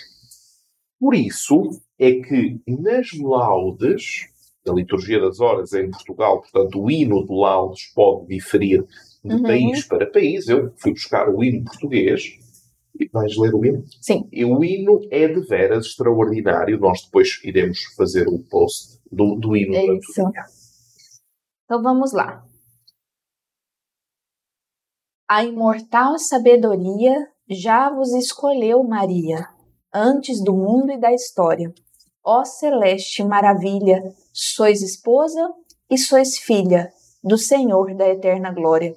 Por 0.99 1.15
isso 1.15 1.81
é 1.99 2.13
que 2.13 2.61
nas 2.67 3.13
laudes, 3.13 4.27
da 4.65 4.73
liturgia 4.73 5.21
das 5.21 5.39
horas 5.39 5.73
em 5.75 5.91
Portugal, 5.91 6.41
portanto, 6.41 6.83
o 6.83 6.91
hino 6.91 7.25
de 7.25 7.33
laudes 7.33 7.93
pode 7.95 8.27
diferir 8.27 8.85
de 9.23 9.35
uhum. 9.35 9.43
país 9.43 9.85
para 9.85 10.11
país. 10.11 10.49
Eu 10.49 10.73
fui 10.77 10.93
buscar 10.93 11.29
o 11.29 11.45
hino 11.45 11.65
português. 11.65 12.39
Vais 13.13 13.37
ler 13.37 13.55
o 13.55 13.65
hino? 13.65 13.85
Sim. 14.01 14.29
E 14.33 14.45
o 14.45 14.63
hino 14.63 15.01
é 15.11 15.27
de 15.27 15.41
veras 15.41 15.87
extraordinário. 15.87 16.79
Nós 16.79 17.03
depois 17.03 17.41
iremos 17.43 17.83
fazer 17.97 18.29
o 18.29 18.37
um 18.37 18.43
post 18.43 19.01
do, 19.11 19.35
do 19.37 19.57
hino. 19.57 19.75
É 19.75 19.85
isso. 19.97 20.23
Então 21.65 21.83
vamos 21.83 22.13
lá. 22.13 22.45
A 25.29 25.43
imortal 25.43 26.19
sabedoria 26.19 27.29
já 27.49 27.91
vos 27.91 28.13
escolheu, 28.13 28.83
Maria, 28.85 29.49
antes 29.93 30.43
do 30.43 30.53
mundo 30.53 30.93
e 30.93 30.99
da 30.99 31.13
história. 31.13 31.73
Ó 32.23 32.45
celeste 32.45 33.25
maravilha, 33.25 34.03
sois 34.33 34.83
esposa 34.83 35.53
e 35.91 35.99
sois 35.99 36.39
filha 36.39 36.93
do 37.23 37.39
Senhor 37.39 37.95
da 37.95 38.09
eterna 38.09 38.53
glória. 38.53 38.95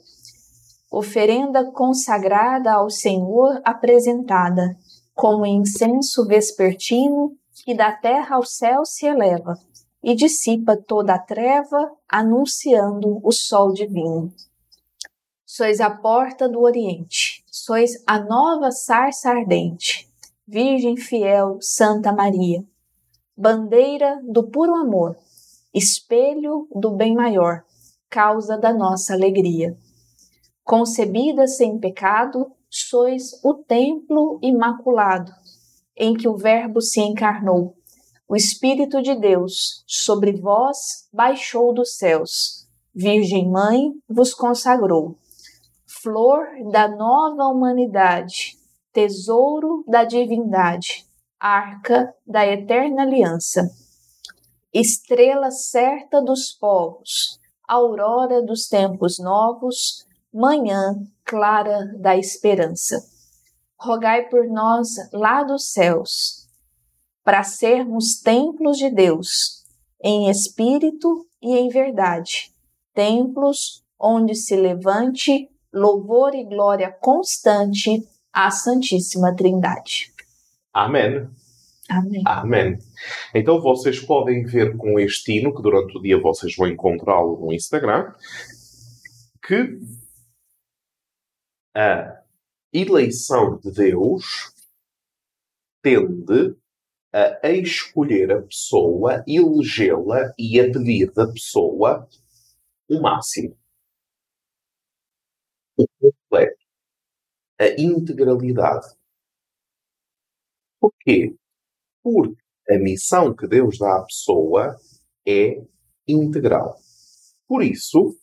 Oferenda 0.92 1.70
consagrada 1.72 2.74
ao 2.74 2.90
Senhor 2.90 3.62
apresentada, 3.64 4.78
como 5.14 5.46
incenso 5.46 6.26
vespertino 6.26 7.36
que 7.66 7.74
da 7.76 7.92
terra 7.92 8.38
ao 8.38 8.46
céu 8.46 8.86
se 8.86 9.06
eleva 9.06 9.60
e 10.02 10.16
dissipa 10.16 10.78
toda 10.78 11.16
a 11.16 11.20
treva, 11.20 11.92
anunciando 12.08 13.20
o 13.22 13.32
sol 13.32 13.74
divino. 13.74 14.32
Sois 15.46 15.82
a 15.82 15.90
porta 15.90 16.48
do 16.48 16.62
Oriente, 16.62 17.44
sois 17.52 18.04
a 18.06 18.20
nova 18.20 18.72
sarça 18.72 19.30
ardente, 19.30 20.08
Virgem 20.48 20.96
fiel, 20.96 21.58
Santa 21.60 22.14
Maria, 22.14 22.64
bandeira 23.36 24.22
do 24.24 24.44
puro 24.44 24.76
amor, 24.76 25.18
espelho 25.74 26.70
do 26.74 26.92
bem 26.92 27.14
maior, 27.14 27.66
causa 28.10 28.58
da 28.58 28.72
nossa 28.74 29.14
alegria. 29.14 29.78
Concebida 30.68 31.48
sem 31.48 31.80
pecado, 31.80 32.52
sois 32.70 33.42
o 33.42 33.54
templo 33.54 34.38
imaculado, 34.44 35.32
em 35.96 36.14
que 36.14 36.28
o 36.28 36.36
Verbo 36.36 36.82
se 36.82 37.00
encarnou. 37.00 37.78
O 38.28 38.36
Espírito 38.36 39.02
de 39.02 39.16
Deus 39.16 39.86
sobre 39.88 40.34
vós 40.34 41.08
baixou 41.14 41.74
dos 41.74 41.96
céus. 41.96 42.68
Virgem 42.94 43.50
Mãe 43.50 43.94
vos 44.10 44.34
consagrou. 44.34 45.18
Flor 45.86 46.46
da 46.70 46.90
nova 46.90 47.46
humanidade, 47.46 48.58
tesouro 48.92 49.86
da 49.88 50.04
divindade, 50.04 51.06
arca 51.40 52.14
da 52.26 52.46
eterna 52.46 53.04
aliança. 53.04 53.70
Estrela 54.74 55.50
certa 55.50 56.22
dos 56.22 56.52
povos, 56.52 57.40
aurora 57.66 58.42
dos 58.42 58.68
tempos 58.68 59.18
novos, 59.18 60.06
manhã 60.38 60.96
clara 61.26 61.92
da 62.00 62.16
esperança. 62.16 62.96
Rogai 63.80 64.30
por 64.30 64.48
nós 64.48 64.90
lá 65.12 65.44
dos 65.44 65.72
céus, 65.72 66.48
para 67.24 67.44
sermos 67.44 68.20
templos 68.22 68.78
de 68.78 68.92
Deus, 68.92 69.64
em 70.04 70.30
espírito 70.30 71.28
e 71.42 71.56
em 71.58 71.70
verdade, 71.70 72.54
templos 72.94 73.84
onde 74.00 74.36
se 74.36 74.56
levante 74.56 75.50
louvor 75.74 76.36
e 76.36 76.44
glória 76.44 76.92
constante 76.92 78.08
à 78.32 78.52
Santíssima 78.52 79.36
Trindade. 79.36 80.14
Amém. 80.72 81.28
Amém. 81.90 82.22
Amém. 82.26 82.80
Então 83.34 83.60
vocês 83.60 84.00
podem 84.00 84.44
ver 84.44 84.78
com 84.78 85.00
este 85.00 85.34
hino, 85.34 85.56
que 85.56 85.62
durante 85.62 85.98
o 85.98 86.02
dia 86.02 86.20
vocês 86.22 86.56
vão 86.56 86.68
encontrá-lo 86.68 87.40
no 87.40 87.54
Instagram, 87.54 88.12
que 89.42 89.80
a 91.78 92.24
eleição 92.74 93.60
de 93.60 93.72
Deus 93.72 94.52
tende 95.80 96.58
a 97.14 97.52
escolher 97.52 98.32
a 98.32 98.42
pessoa, 98.42 99.24
elegê-la 99.28 100.34
e 100.40 100.60
a 100.60 100.72
pedir 100.72 101.12
da 101.14 101.32
pessoa 101.32 102.10
o 102.90 103.00
máximo. 103.00 103.56
O 105.78 105.86
completo. 106.00 106.66
A 107.60 107.68
integralidade. 107.80 108.98
Porquê? 110.80 111.36
Porque 112.02 112.42
a 112.70 112.80
missão 112.80 113.36
que 113.36 113.48
Deus 113.48 113.78
dá 113.78 113.98
à 113.98 114.04
pessoa 114.04 114.76
é 115.28 115.64
integral. 116.08 116.76
Por 117.48 117.64
isso 117.64 118.20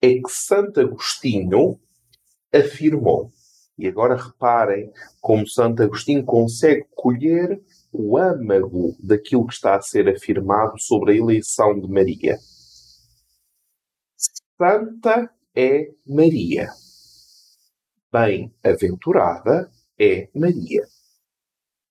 é 0.00 0.14
que 0.14 0.28
Santo 0.28 0.80
Agostinho 0.80 1.80
afirmou. 2.52 3.30
E 3.78 3.88
agora 3.88 4.16
reparem 4.16 4.92
como 5.20 5.48
Santo 5.48 5.82
Agostinho 5.82 6.24
consegue 6.24 6.84
colher 6.94 7.60
o 7.92 8.16
âmago 8.16 8.96
daquilo 9.02 9.46
que 9.46 9.54
está 9.54 9.76
a 9.76 9.82
ser 9.82 10.08
afirmado 10.08 10.78
sobre 10.78 11.12
a 11.12 11.16
eleição 11.16 11.78
de 11.78 11.88
Maria. 11.88 12.38
Santa 14.56 15.30
é 15.54 15.90
Maria. 16.06 16.68
Bem-aventurada 18.12 19.70
é 19.98 20.28
Maria. 20.34 20.86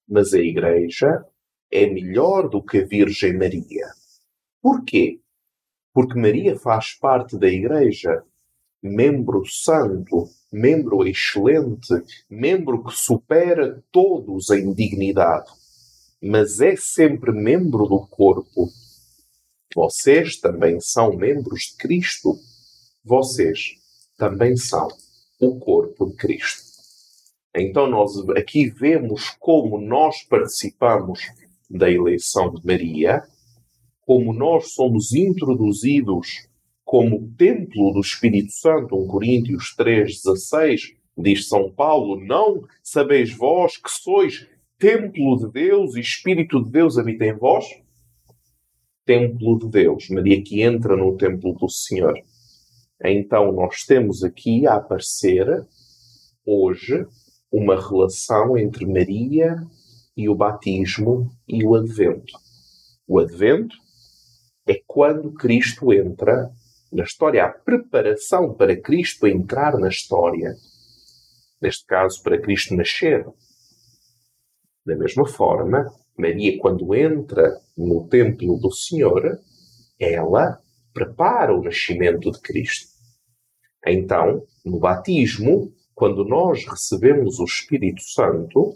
Mas 0.08 0.34
a 0.34 0.39
Igreja 0.39 1.26
é 1.71 1.88
melhor 1.88 2.47
do 2.50 2.63
que 2.63 2.80
a 2.80 2.86
Virgem 2.86 3.38
Maria. 3.38 3.88
Porquê? 4.62 5.19
Porque 5.93 6.19
Maria 6.19 6.58
faz 6.58 6.93
parte 6.93 7.38
da 7.38 7.47
Igreja, 7.47 8.24
membro 8.82 9.44
santo 9.46 10.30
membro 10.52 11.08
excelente, 11.08 12.04
membro 12.30 12.84
que 12.84 12.94
supera 12.94 13.82
todos 13.91 14.50
em 14.50 14.74
dignidade, 14.74 15.50
mas 16.22 16.60
é 16.60 16.76
sempre 16.76 17.32
membro 17.32 17.86
do 17.88 18.06
corpo. 18.08 18.70
Vocês 19.74 20.38
também 20.38 20.80
são 20.82 21.15
membros 21.15 21.72
de 21.72 21.78
Cristo. 21.78 22.38
Vocês 23.04 23.78
também 24.17 24.58
são 24.58 24.89
o 25.39 25.58
corpo 25.58 26.08
de 26.08 26.17
Cristo. 26.17 26.70
Então 27.56 27.88
nós 27.88 28.12
aqui 28.32 28.70
vemos 28.70 29.30
como 29.39 29.80
nós 29.80 30.24
participamos 30.24 31.22
da 31.70 31.89
eleição 31.89 32.54
de 32.54 32.65
Maria, 32.65 33.24
como 34.02 34.34
nós 34.34 34.74
somos 34.74 35.13
introduzidos 35.13 36.51
como 36.92 37.34
templo 37.38 37.94
do 37.94 38.02
Espírito 38.02 38.52
Santo, 38.52 38.98
1 38.98 39.08
Coríntios 39.08 39.74
3,16, 39.80 40.94
diz 41.18 41.48
São 41.48 41.72
Paulo, 41.72 42.20
não 42.20 42.68
sabeis 42.84 43.34
vós 43.34 43.78
que 43.78 43.90
sois 43.90 44.46
templo 44.78 45.38
de 45.38 45.50
Deus 45.54 45.96
e 45.96 46.02
Espírito 46.02 46.62
de 46.62 46.70
Deus 46.70 46.98
habita 46.98 47.24
em 47.24 47.34
vós? 47.34 47.64
Templo 49.06 49.58
de 49.58 49.70
Deus, 49.70 50.10
Maria 50.10 50.44
que 50.44 50.62
entra 50.62 50.98
no 50.98 51.16
templo 51.16 51.54
do 51.54 51.70
Senhor. 51.70 52.14
Então 53.02 53.54
nós 53.54 53.86
temos 53.86 54.22
aqui 54.22 54.68
a 54.68 54.76
aparecer 54.76 55.48
hoje 56.46 57.06
uma 57.50 57.80
relação 57.80 58.58
entre 58.58 58.86
Maria 58.86 59.56
e 60.18 60.28
o 60.28 60.36
batismo 60.36 61.32
e 61.48 61.66
o 61.66 61.74
advento. 61.74 62.34
O 63.08 63.18
advento 63.18 63.78
é 64.68 64.82
quando 64.86 65.32
Cristo 65.32 65.94
entra 65.94 66.52
na 66.92 67.04
história, 67.04 67.46
a 67.46 67.50
preparação 67.50 68.54
para 68.54 68.80
Cristo 68.80 69.26
entrar 69.26 69.78
na 69.78 69.88
história. 69.88 70.54
Neste 71.62 71.86
caso, 71.86 72.22
para 72.22 72.42
Cristo 72.42 72.76
nascer. 72.76 73.26
Da 74.86 74.96
mesma 74.96 75.26
forma, 75.28 75.90
Maria, 76.18 76.60
quando 76.60 76.94
entra 76.94 77.50
no 77.78 78.08
templo 78.08 78.58
do 78.60 78.72
Senhor, 78.72 79.40
ela 80.00 80.60
prepara 80.94 81.56
o 81.56 81.64
nascimento 81.64 82.32
de 82.32 82.42
Cristo. 82.42 82.92
Então, 83.86 84.44
no 84.66 84.80
batismo, 84.80 85.72
quando 85.94 86.26
nós 86.26 86.66
recebemos 86.66 87.40
o 87.40 87.46
Espírito 87.46 88.02
Santo, 88.02 88.76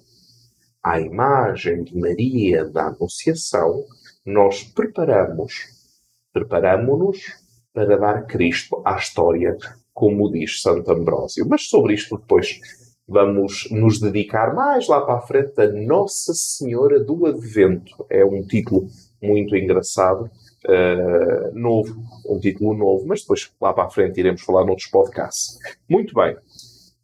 à 0.83 0.99
imagem 0.99 1.83
de 1.83 1.97
Maria 1.97 2.63
da 2.65 2.87
Anunciação, 2.87 3.83
nós 4.25 4.63
preparamos, 4.63 5.65
preparamos-nos 6.31 7.44
para 7.75 7.97
dar 7.97 8.25
Cristo 8.25 8.81
à 8.85 8.95
história, 8.95 9.57
como 9.93 10.31
diz 10.31 10.61
Santo 10.61 10.89
Ambrósio. 10.89 11.45
Mas 11.47 11.67
sobre 11.67 11.93
isto 11.93 12.17
depois 12.17 12.57
vamos 13.05 13.67
nos 13.69 13.99
dedicar 13.99 14.55
mais 14.55 14.87
lá 14.87 15.01
para 15.01 15.17
a 15.17 15.21
frente 15.21 15.61
a 15.61 15.67
Nossa 15.67 16.33
Senhora 16.33 17.03
do 17.03 17.25
Advento. 17.25 18.05
É 18.09 18.23
um 18.23 18.41
título 18.41 18.87
muito 19.21 19.55
engraçado, 19.57 20.23
uh, 20.23 21.53
novo, 21.53 21.93
um 22.29 22.39
título 22.39 22.73
novo, 22.73 23.05
mas 23.05 23.21
depois 23.21 23.51
lá 23.61 23.73
para 23.73 23.83
a 23.83 23.89
frente 23.89 24.19
iremos 24.21 24.41
falar 24.41 24.65
noutros 24.65 24.87
podcasts. 24.87 25.59
Muito 25.89 26.13
bem. 26.15 26.35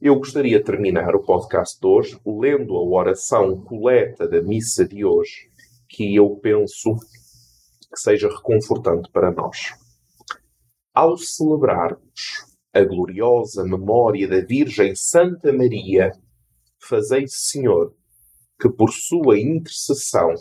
Eu 0.01 0.15
gostaria 0.15 0.57
de 0.57 0.63
terminar 0.63 1.13
o 1.15 1.19
podcast 1.19 1.79
de 1.79 1.85
hoje 1.85 2.17
lendo 2.25 2.75
a 2.75 2.81
oração 2.81 3.61
coleta 3.61 4.27
da 4.27 4.41
missa 4.41 4.87
de 4.87 5.03
hoje, 5.03 5.49
que 5.87 6.15
eu 6.15 6.29
penso 6.41 6.95
que 6.95 7.99
seja 7.99 8.29
reconfortante 8.29 9.11
para 9.11 9.31
nós. 9.31 9.80
Ao 10.93 11.17
celebrarmos 11.17 12.45
a 12.73 12.83
gloriosa 12.83 13.63
memória 13.63 14.27
da 14.27 14.41
Virgem 14.41 14.93
Santa 14.95 15.53
Maria, 15.53 16.11
fazei, 16.79 17.25
Senhor, 17.27 17.93
que 18.59 18.69
por 18.69 18.91
sua 18.91 19.39
intercessão 19.39 20.33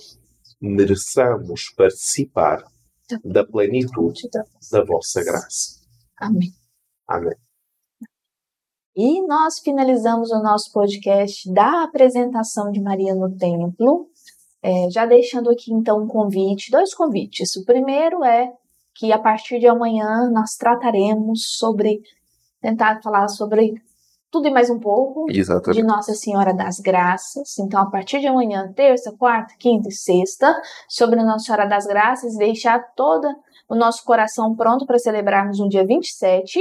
mereçamos 0.61 1.73
participar 1.77 2.65
da 3.25 3.45
plenitude 3.45 4.29
da 4.71 4.85
vossa 4.85 5.23
graça. 5.23 5.81
Amém. 6.17 6.53
Amém. 7.09 7.35
E 8.97 9.25
nós 9.27 9.61
finalizamos 9.61 10.31
o 10.31 10.43
nosso 10.43 10.73
podcast 10.73 11.51
da 11.53 11.85
apresentação 11.85 12.70
de 12.70 12.81
Maria 12.81 13.14
no 13.14 13.35
templo, 13.37 14.09
é, 14.62 14.91
já 14.91 15.07
deixando 15.07 15.49
aqui 15.49 15.72
então 15.72 16.03
um 16.03 16.07
convite, 16.07 16.70
dois 16.70 16.93
convites. 16.93 17.57
O 17.57 17.64
primeiro 17.64 18.22
é 18.24 18.53
que 19.01 19.11
a 19.12 19.18
partir 19.18 19.59
de 19.59 19.66
amanhã 19.66 20.30
nós 20.30 20.57
trataremos 20.57 21.57
sobre, 21.57 22.03
tentar 22.61 23.01
falar 23.03 23.28
sobre 23.28 23.72
tudo 24.30 24.46
e 24.46 24.51
mais 24.51 24.68
um 24.68 24.78
pouco 24.78 25.24
Exatamente. 25.30 25.80
de 25.80 25.82
Nossa 25.82 26.12
Senhora 26.12 26.53
das 26.53 26.78
Graças. 26.78 27.59
Então, 27.59 27.80
a 27.80 27.90
partir 27.90 28.20
de 28.20 28.26
amanhã, 28.26 28.70
terça, 28.76 29.11
quarta, 29.16 29.55
quinta 29.59 29.88
e 29.88 29.92
sexta, 29.92 30.55
sobre 30.86 31.22
Nossa 31.22 31.46
Senhora 31.46 31.66
das 31.66 31.86
Graças, 31.86 32.36
deixar 32.36 32.92
todo 32.94 33.26
o 33.70 33.74
nosso 33.74 34.05
coração 34.05 34.55
pronto 34.55 34.84
para 34.84 34.98
celebrarmos 34.98 35.59
no 35.59 35.70
dia 35.70 35.86
27. 35.86 36.61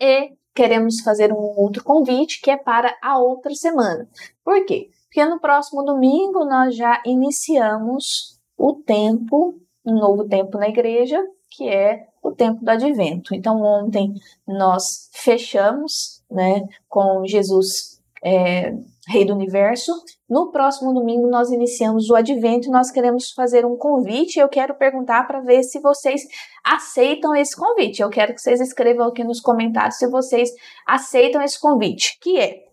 E 0.00 0.32
queremos 0.52 1.02
fazer 1.02 1.32
um 1.32 1.54
outro 1.56 1.84
convite 1.84 2.40
que 2.42 2.50
é 2.50 2.56
para 2.56 2.92
a 3.00 3.16
outra 3.16 3.54
semana. 3.54 4.08
Por 4.44 4.64
quê? 4.64 4.90
Porque 5.04 5.24
no 5.24 5.38
próximo 5.38 5.84
domingo 5.84 6.44
nós 6.46 6.74
já 6.74 7.00
iniciamos 7.06 8.40
o 8.58 8.74
tempo, 8.74 9.54
um 9.86 9.94
novo 9.94 10.26
tempo 10.26 10.58
na 10.58 10.68
igreja, 10.68 11.24
que 11.56 11.68
é 11.68 12.06
o 12.22 12.32
tempo 12.32 12.64
do 12.64 12.68
advento. 12.68 13.34
Então, 13.34 13.60
ontem 13.60 14.14
nós 14.46 15.08
fechamos 15.12 16.22
né, 16.30 16.66
com 16.88 17.24
Jesus, 17.26 18.00
é, 18.22 18.74
Rei 19.06 19.24
do 19.24 19.34
Universo. 19.34 19.92
No 20.28 20.50
próximo 20.50 20.92
domingo 20.94 21.28
nós 21.28 21.50
iniciamos 21.50 22.08
o 22.08 22.14
advento 22.14 22.68
e 22.68 22.70
nós 22.70 22.90
queremos 22.90 23.30
fazer 23.32 23.66
um 23.66 23.76
convite. 23.76 24.38
Eu 24.38 24.48
quero 24.48 24.74
perguntar 24.74 25.26
para 25.26 25.40
ver 25.40 25.62
se 25.62 25.78
vocês 25.80 26.22
aceitam 26.64 27.34
esse 27.34 27.54
convite. 27.54 28.00
Eu 28.00 28.08
quero 28.08 28.34
que 28.34 28.40
vocês 28.40 28.60
escrevam 28.60 29.08
aqui 29.08 29.22
nos 29.22 29.40
comentários 29.40 29.96
se 29.96 30.08
vocês 30.08 30.50
aceitam 30.86 31.42
esse 31.42 31.60
convite, 31.60 32.18
que 32.20 32.38
é 32.38 32.64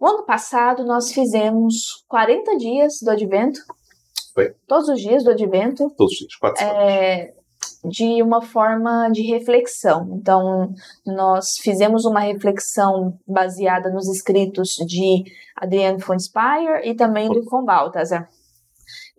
o 0.00 0.06
ano 0.06 0.24
passado 0.24 0.82
nós 0.84 1.12
fizemos 1.12 2.04
40 2.08 2.56
dias 2.56 3.00
do 3.02 3.10
advento. 3.10 3.60
Foi. 4.32 4.54
Todos 4.66 4.88
os 4.88 4.98
dias 4.98 5.22
do 5.22 5.30
advento. 5.30 5.90
Todos 5.90 6.12
os 6.12 6.18
dias, 6.18 6.36
quatro 6.36 6.64
é, 6.64 7.34
de 7.84 8.22
uma 8.22 8.42
forma 8.42 9.08
de 9.10 9.22
reflexão. 9.22 10.08
Então, 10.12 10.72
nós 11.06 11.56
fizemos 11.58 12.04
uma 12.04 12.20
reflexão 12.20 13.18
baseada 13.26 13.90
nos 13.90 14.08
escritos 14.08 14.76
de 14.86 15.24
Adriano 15.56 15.98
von 15.98 16.18
Speyer 16.18 16.82
e 16.84 16.94
também 16.94 17.28
do 17.28 17.42
Von 17.44 17.64
Balthasar. 17.64 18.28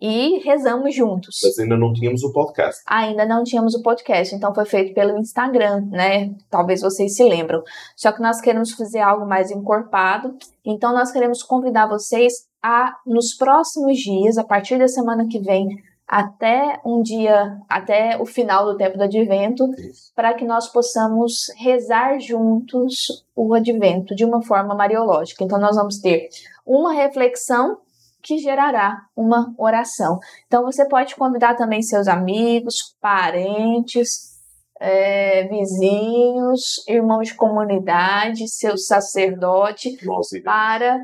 E 0.00 0.40
rezamos 0.40 0.94
juntos. 0.94 1.38
Mas 1.44 1.58
ainda 1.60 1.76
não 1.76 1.92
tínhamos 1.92 2.24
o 2.24 2.32
podcast. 2.32 2.82
Ainda 2.88 3.24
não 3.24 3.44
tínhamos 3.44 3.74
o 3.74 3.82
podcast, 3.82 4.34
então 4.34 4.52
foi 4.52 4.64
feito 4.64 4.92
pelo 4.94 5.16
Instagram, 5.16 5.86
né? 5.92 6.34
Talvez 6.50 6.80
vocês 6.80 7.14
se 7.14 7.22
lembram. 7.22 7.62
Só 7.96 8.10
que 8.10 8.20
nós 8.20 8.40
queremos 8.40 8.72
fazer 8.72 8.98
algo 8.98 9.24
mais 9.24 9.52
encorpado, 9.52 10.36
então 10.64 10.92
nós 10.92 11.12
queremos 11.12 11.44
convidar 11.44 11.86
vocês 11.86 12.48
a, 12.60 12.96
nos 13.06 13.34
próximos 13.34 13.96
dias, 13.98 14.38
a 14.38 14.44
partir 14.44 14.76
da 14.76 14.88
semana 14.88 15.28
que 15.28 15.38
vem, 15.38 15.68
até 16.12 16.78
um 16.84 17.00
dia, 17.00 17.58
até 17.66 18.20
o 18.20 18.26
final 18.26 18.66
do 18.66 18.76
tempo 18.76 18.98
do 18.98 19.04
advento, 19.04 19.66
para 20.14 20.34
que 20.34 20.44
nós 20.44 20.68
possamos 20.68 21.50
rezar 21.56 22.20
juntos 22.20 23.24
o 23.34 23.54
advento 23.54 24.14
de 24.14 24.22
uma 24.22 24.42
forma 24.42 24.74
mariológica. 24.74 25.42
Então, 25.42 25.58
nós 25.58 25.74
vamos 25.74 26.00
ter 26.00 26.28
uma 26.66 26.92
reflexão 26.92 27.78
que 28.22 28.36
gerará 28.36 29.06
uma 29.16 29.54
oração. 29.56 30.18
Então, 30.46 30.64
você 30.64 30.86
pode 30.86 31.16
convidar 31.16 31.54
também 31.54 31.80
seus 31.80 32.06
amigos, 32.06 32.94
parentes, 33.00 34.38
é, 34.78 35.48
vizinhos, 35.48 36.86
irmãos 36.86 37.28
de 37.28 37.34
comunidade, 37.36 38.48
seu 38.48 38.76
sacerdote, 38.76 39.96
para 40.44 41.00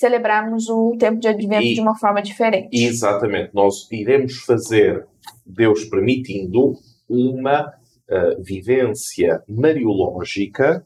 celebrarmos 0.00 0.68
o 0.68 0.96
tempo 0.98 1.20
de 1.20 1.28
advento 1.28 1.66
e, 1.66 1.74
de 1.74 1.80
uma 1.80 1.94
forma 1.94 2.22
diferente. 2.22 2.70
Exatamente. 2.72 3.50
Nós 3.54 3.86
iremos 3.92 4.38
fazer, 4.44 5.06
Deus 5.44 5.84
permitindo, 5.84 6.74
uma 7.08 7.66
uh, 7.66 8.42
vivência 8.42 9.42
mariológica 9.46 10.84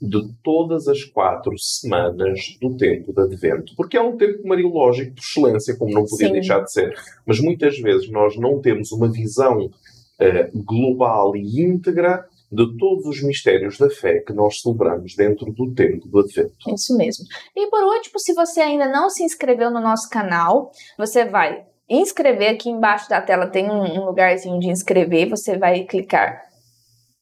de 0.00 0.20
todas 0.42 0.88
as 0.88 1.04
quatro 1.04 1.52
semanas 1.58 2.56
do 2.60 2.76
tempo 2.76 3.12
de 3.12 3.20
advento. 3.20 3.74
Porque 3.76 3.96
é 3.96 4.02
um 4.02 4.16
tempo 4.16 4.46
mariológico 4.46 5.14
de 5.14 5.20
excelência, 5.20 5.76
como 5.76 5.92
não 5.92 6.04
podia 6.04 6.28
Sim. 6.28 6.32
deixar 6.32 6.60
de 6.60 6.72
ser. 6.72 6.94
Mas 7.26 7.40
muitas 7.40 7.78
vezes 7.78 8.10
nós 8.10 8.36
não 8.38 8.60
temos 8.60 8.92
uma 8.92 9.10
visão 9.10 9.66
uh, 9.66 10.64
global 10.64 11.36
e 11.36 11.62
íntegra 11.62 12.26
de 12.50 12.78
todos 12.78 13.06
os 13.06 13.22
mistérios 13.22 13.78
da 13.78 13.90
fé 13.90 14.20
que 14.20 14.32
nós 14.32 14.60
celebramos 14.60 15.14
dentro 15.16 15.52
do 15.52 15.74
tempo 15.74 16.08
do 16.08 16.20
Advento. 16.20 16.54
Isso 16.68 16.96
mesmo. 16.96 17.24
E 17.56 17.68
por 17.68 17.82
último, 17.82 18.18
se 18.18 18.32
você 18.34 18.60
ainda 18.60 18.86
não 18.88 19.10
se 19.10 19.24
inscreveu 19.24 19.70
no 19.70 19.80
nosso 19.80 20.08
canal, 20.08 20.70
você 20.96 21.24
vai 21.24 21.64
inscrever 21.88 22.50
aqui 22.50 22.70
embaixo 22.70 23.08
da 23.08 23.20
tela 23.20 23.46
tem 23.46 23.70
um, 23.70 24.04
lugarzinho 24.06 24.58
de 24.58 24.68
inscrever, 24.68 25.28
você 25.28 25.58
vai 25.58 25.84
clicar 25.84 26.42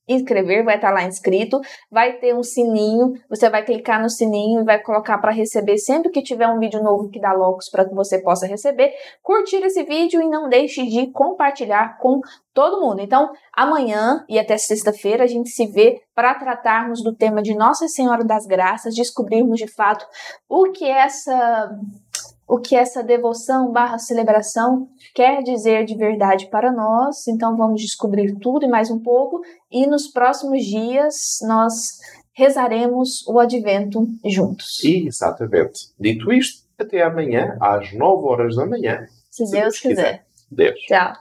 inscrever, 0.09 0.65
vai 0.65 0.77
estar 0.77 0.91
lá 0.91 1.05
inscrito, 1.05 1.61
vai 1.91 2.15
ter 2.15 2.35
um 2.35 2.43
sininho, 2.43 3.13
você 3.29 3.49
vai 3.49 3.65
clicar 3.65 4.01
no 4.03 4.11
sininho 4.11 4.61
e 4.61 4.65
vai 4.65 4.81
colocar 4.81 5.19
para 5.19 5.31
receber 5.33 5.79
sempre 5.79 6.11
que 6.11 6.23
tiver 6.23 6.49
um 6.49 6.59
vídeo 6.59 6.83
novo 6.83 7.09
que 7.09 7.21
dá 7.21 7.33
loucos 7.33 7.69
para 7.69 7.89
que 7.89 7.95
você 7.95 8.21
possa 8.21 8.47
receber, 8.47 8.93
curtir 9.23 9.63
esse 9.65 9.83
vídeo 9.85 10.21
e 10.21 10.29
não 10.29 10.49
deixe 10.49 10.85
de 10.87 11.11
compartilhar 11.13 11.99
com 11.99 12.21
todo 12.53 12.81
mundo. 12.81 13.01
Então, 13.01 13.31
amanhã 13.53 14.25
e 14.29 14.39
até 14.39 14.57
sexta-feira 14.59 15.25
a 15.25 15.27
gente 15.27 15.51
se 15.51 15.67
vê 15.67 16.01
para 16.15 16.35
tratarmos 16.35 17.03
do 17.03 17.15
tema 17.15 17.43
de 17.43 17.55
Nossa 17.55 17.89
Senhora 17.89 18.25
das 18.25 18.47
Graças, 18.47 18.95
descobrirmos 18.95 19.59
de 19.59 19.67
fato 19.73 20.07
o 20.49 20.71
que 20.73 20.85
essa 20.85 21.71
o 22.53 22.59
que 22.59 22.77
essa 22.77 23.03
devoção 23.03 23.73
barra 23.73 23.97
celebração 23.99 24.87
quer 25.15 25.43
dizer 25.43 25.87
de 25.87 25.97
verdade 25.97 26.51
para 26.51 26.71
nós. 26.71 27.27
Então 27.27 27.57
vamos 27.57 27.81
descobrir 27.81 28.39
tudo 28.41 28.67
e 28.67 28.69
mais 28.69 28.91
um 28.91 28.99
pouco. 28.99 29.41
E 29.71 29.87
nos 29.87 30.09
próximos 30.09 30.63
dias 30.63 31.39
nós 31.49 31.99
rezaremos 32.35 33.27
o 33.27 33.39
advento 33.39 34.07
juntos. 34.23 34.85
Exatamente. 34.85 35.95
Dito 35.99 36.31
isto, 36.31 36.69
até 36.79 37.03
amanhã, 37.03 37.57
às 37.59 37.91
9 37.95 38.27
horas 38.27 38.57
da 38.57 38.67
manhã. 38.67 39.07
Se, 39.31 39.47
se 39.47 39.53
Deus, 39.53 39.63
Deus 39.63 39.81
quiser. 39.81 39.95
quiser. 39.95 40.27
Deus. 40.51 40.81
Tchau. 40.81 41.13